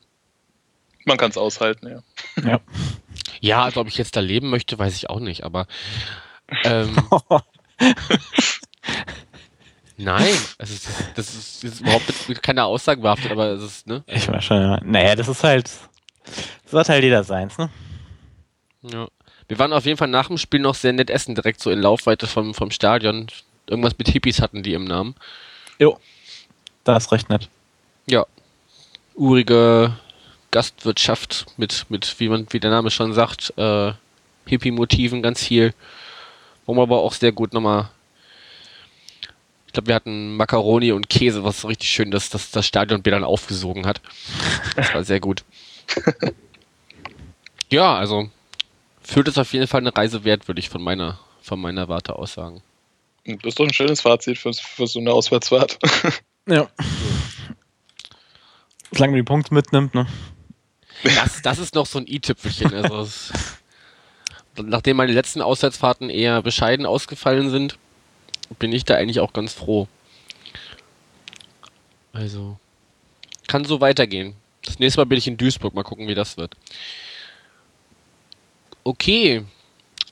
Man 1.06 1.16
kann 1.16 1.30
es 1.30 1.38
aushalten, 1.38 1.88
ja. 1.88 2.02
Ja. 2.42 2.60
Ja, 3.42 3.64
also 3.64 3.80
ob 3.80 3.88
ich 3.88 3.96
jetzt 3.96 4.16
da 4.16 4.20
leben 4.20 4.50
möchte, 4.50 4.78
weiß 4.78 4.94
ich 4.94 5.08
auch 5.08 5.18
nicht, 5.18 5.44
aber 5.44 5.66
ähm, 6.64 6.94
nein, 10.04 10.34
also 10.58 10.74
das, 10.74 10.84
ist, 10.84 10.88
das, 11.14 11.34
ist, 11.34 11.64
das 11.64 11.80
überhaupt 11.80 12.42
keiner 12.42 12.66
Aussage 12.66 13.00
behaftet, 13.00 13.30
aber 13.32 13.48
es 13.48 13.62
ist, 13.62 13.86
ne? 13.86 14.02
Ich 14.06 14.28
weiß 14.28 14.44
schon, 14.44 14.60
ja. 14.60 14.80
Naja, 14.82 15.14
das 15.14 15.28
ist 15.28 15.44
halt. 15.44 15.70
Das 16.64 16.72
hat 16.72 16.88
halt 16.88 17.04
jeder 17.04 17.24
seins, 17.24 17.58
ne? 17.58 17.70
Ja. 18.82 19.08
Wir 19.48 19.58
waren 19.58 19.72
auf 19.72 19.84
jeden 19.84 19.96
Fall 19.96 20.08
nach 20.08 20.28
dem 20.28 20.38
Spiel 20.38 20.60
noch 20.60 20.76
sehr 20.76 20.92
nett 20.92 21.10
essen, 21.10 21.34
direkt 21.34 21.60
so 21.60 21.70
in 21.70 21.80
Laufweite 21.80 22.26
vom, 22.26 22.54
vom 22.54 22.70
Stadion. 22.70 23.26
Irgendwas 23.66 23.98
mit 23.98 24.08
Hippies 24.08 24.40
hatten 24.40 24.62
die 24.62 24.74
im 24.74 24.84
Namen. 24.84 25.14
Jo. 25.78 25.98
Da 26.84 26.96
ist 26.96 27.10
recht 27.10 27.28
nett. 27.28 27.48
Ja. 28.06 28.26
Urige 29.14 29.92
Gastwirtschaft 30.50 31.46
mit, 31.56 31.86
mit 31.88 32.18
wie 32.18 32.28
man, 32.28 32.46
wie 32.50 32.60
der 32.60 32.70
Name 32.70 32.90
schon 32.90 33.12
sagt, 33.12 33.52
äh, 33.56 33.92
Hippie-Motiven 34.46 35.22
ganz 35.22 35.44
viel. 35.44 35.74
Wo 36.66 36.74
man 36.74 36.84
aber 36.84 37.00
auch 37.00 37.12
sehr 37.12 37.32
gut 37.32 37.52
nochmal. 37.52 37.90
Ich 39.70 39.72
glaube, 39.72 39.86
wir 39.86 39.94
hatten 39.94 40.34
Macaroni 40.34 40.90
und 40.90 41.08
Käse, 41.08 41.44
was 41.44 41.60
so 41.60 41.68
richtig 41.68 41.90
schön 41.90 42.10
das, 42.10 42.28
das, 42.28 42.50
das 42.50 42.66
Stadionbier 42.66 43.12
dann 43.12 43.22
aufgesogen 43.22 43.86
hat. 43.86 44.00
Das 44.74 44.92
war 44.92 45.04
sehr 45.04 45.20
gut. 45.20 45.44
ja, 47.70 47.94
also 47.94 48.28
fühlt 49.00 49.28
es 49.28 49.38
auf 49.38 49.52
jeden 49.52 49.68
Fall 49.68 49.82
eine 49.82 49.96
Reise 49.96 50.24
wert, 50.24 50.48
würde 50.48 50.58
ich 50.58 50.68
von 50.68 50.82
meiner, 50.82 51.20
von 51.40 51.60
meiner 51.60 51.88
Warte 51.88 52.16
aus 52.16 52.32
sagen. 52.32 52.64
Das 53.24 53.36
ist 53.44 53.60
doch 53.60 53.64
ein 53.64 53.72
schönes 53.72 54.00
Fazit 54.00 54.38
für, 54.38 54.52
für 54.52 54.88
so 54.88 54.98
eine 54.98 55.12
Auswärtsfahrt. 55.12 55.78
Ja. 56.48 56.68
Solange 58.90 59.12
man 59.12 59.20
die 59.20 59.22
Punkte 59.22 59.54
mitnimmt, 59.54 59.94
ne? 59.94 60.06
Das, 61.04 61.42
das 61.42 61.58
ist 61.60 61.76
noch 61.76 61.86
so 61.86 62.00
ein 62.00 62.08
i-Tüpfelchen. 62.08 62.74
Also 62.74 63.32
nachdem 64.64 64.96
meine 64.96 65.12
letzten 65.12 65.42
Auswärtsfahrten 65.42 66.10
eher 66.10 66.42
bescheiden 66.42 66.86
ausgefallen 66.86 67.50
sind, 67.50 67.78
bin 68.58 68.72
ich 68.72 68.84
da 68.84 68.96
eigentlich 68.96 69.20
auch 69.20 69.32
ganz 69.32 69.52
froh. 69.52 69.88
Also, 72.12 72.58
kann 73.46 73.64
so 73.64 73.80
weitergehen. 73.80 74.34
Das 74.64 74.78
nächste 74.78 75.00
Mal 75.00 75.04
bin 75.04 75.18
ich 75.18 75.26
in 75.26 75.36
Duisburg. 75.36 75.74
Mal 75.74 75.82
gucken, 75.82 76.08
wie 76.08 76.14
das 76.14 76.36
wird. 76.36 76.54
Okay. 78.84 79.44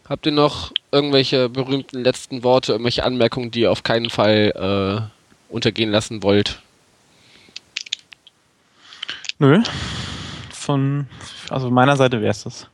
Habt 0.09 0.25
ihr 0.25 0.33
noch 0.33 0.73
irgendwelche 0.91 1.51
berühmten 1.51 2.03
letzten 2.03 2.43
Worte, 2.43 2.73
irgendwelche 2.73 3.05
Anmerkungen, 3.05 3.51
die 3.51 3.61
ihr 3.61 3.73
auf 3.73 3.83
keinen 3.83 4.09
Fall 4.09 5.11
äh, 5.11 5.53
untergehen 5.53 5.91
lassen 5.91 6.23
wollt? 6.23 6.63
Nö. 9.39 9.63
Von, 10.51 11.09
also 11.51 11.71
meiner 11.71 11.97
Seite 11.97 12.21
wäre 12.21 12.31
es 12.31 12.45
das. 12.45 12.69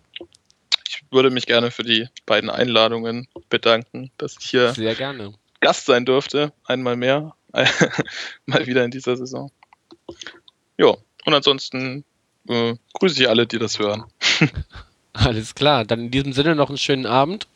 Ich 0.88 1.02
würde 1.10 1.30
mich 1.30 1.46
gerne 1.46 1.70
für 1.70 1.82
die 1.82 2.08
beiden 2.24 2.50
Einladungen 2.50 3.26
bedanken, 3.48 4.10
dass 4.16 4.36
ich 4.38 4.50
hier 4.50 4.72
Sehr 4.72 4.94
gerne. 4.94 5.34
Gast 5.64 5.86
sein 5.86 6.04
durfte, 6.04 6.52
einmal 6.66 6.94
mehr. 6.94 7.34
Mal 8.46 8.66
wieder 8.66 8.84
in 8.84 8.90
dieser 8.90 9.16
Saison. 9.16 9.50
Jo, 10.76 10.98
und 11.24 11.32
ansonsten 11.32 12.04
äh, 12.48 12.74
grüße 12.92 13.22
ich 13.22 13.28
alle, 13.30 13.46
die 13.46 13.58
das 13.58 13.78
hören. 13.78 14.04
Alles 15.14 15.54
klar. 15.54 15.86
Dann 15.86 16.00
in 16.00 16.10
diesem 16.10 16.34
Sinne 16.34 16.54
noch 16.54 16.68
einen 16.68 16.76
schönen 16.76 17.06
Abend 17.06 17.46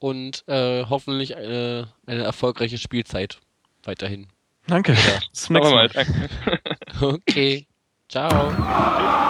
und 0.00 0.44
äh, 0.48 0.84
hoffentlich 0.84 1.30
äh, 1.30 1.84
eine 2.06 2.22
erfolgreiche 2.24 2.76
Spielzeit 2.76 3.38
weiterhin. 3.84 4.26
Danke. 4.66 4.92
Bis 4.92 5.44
zum 5.44 5.54
nächsten 5.54 5.74
Mal. 5.74 5.88
Danke. 5.88 6.28
Okay. 7.00 7.66
Ciao. 8.08 9.24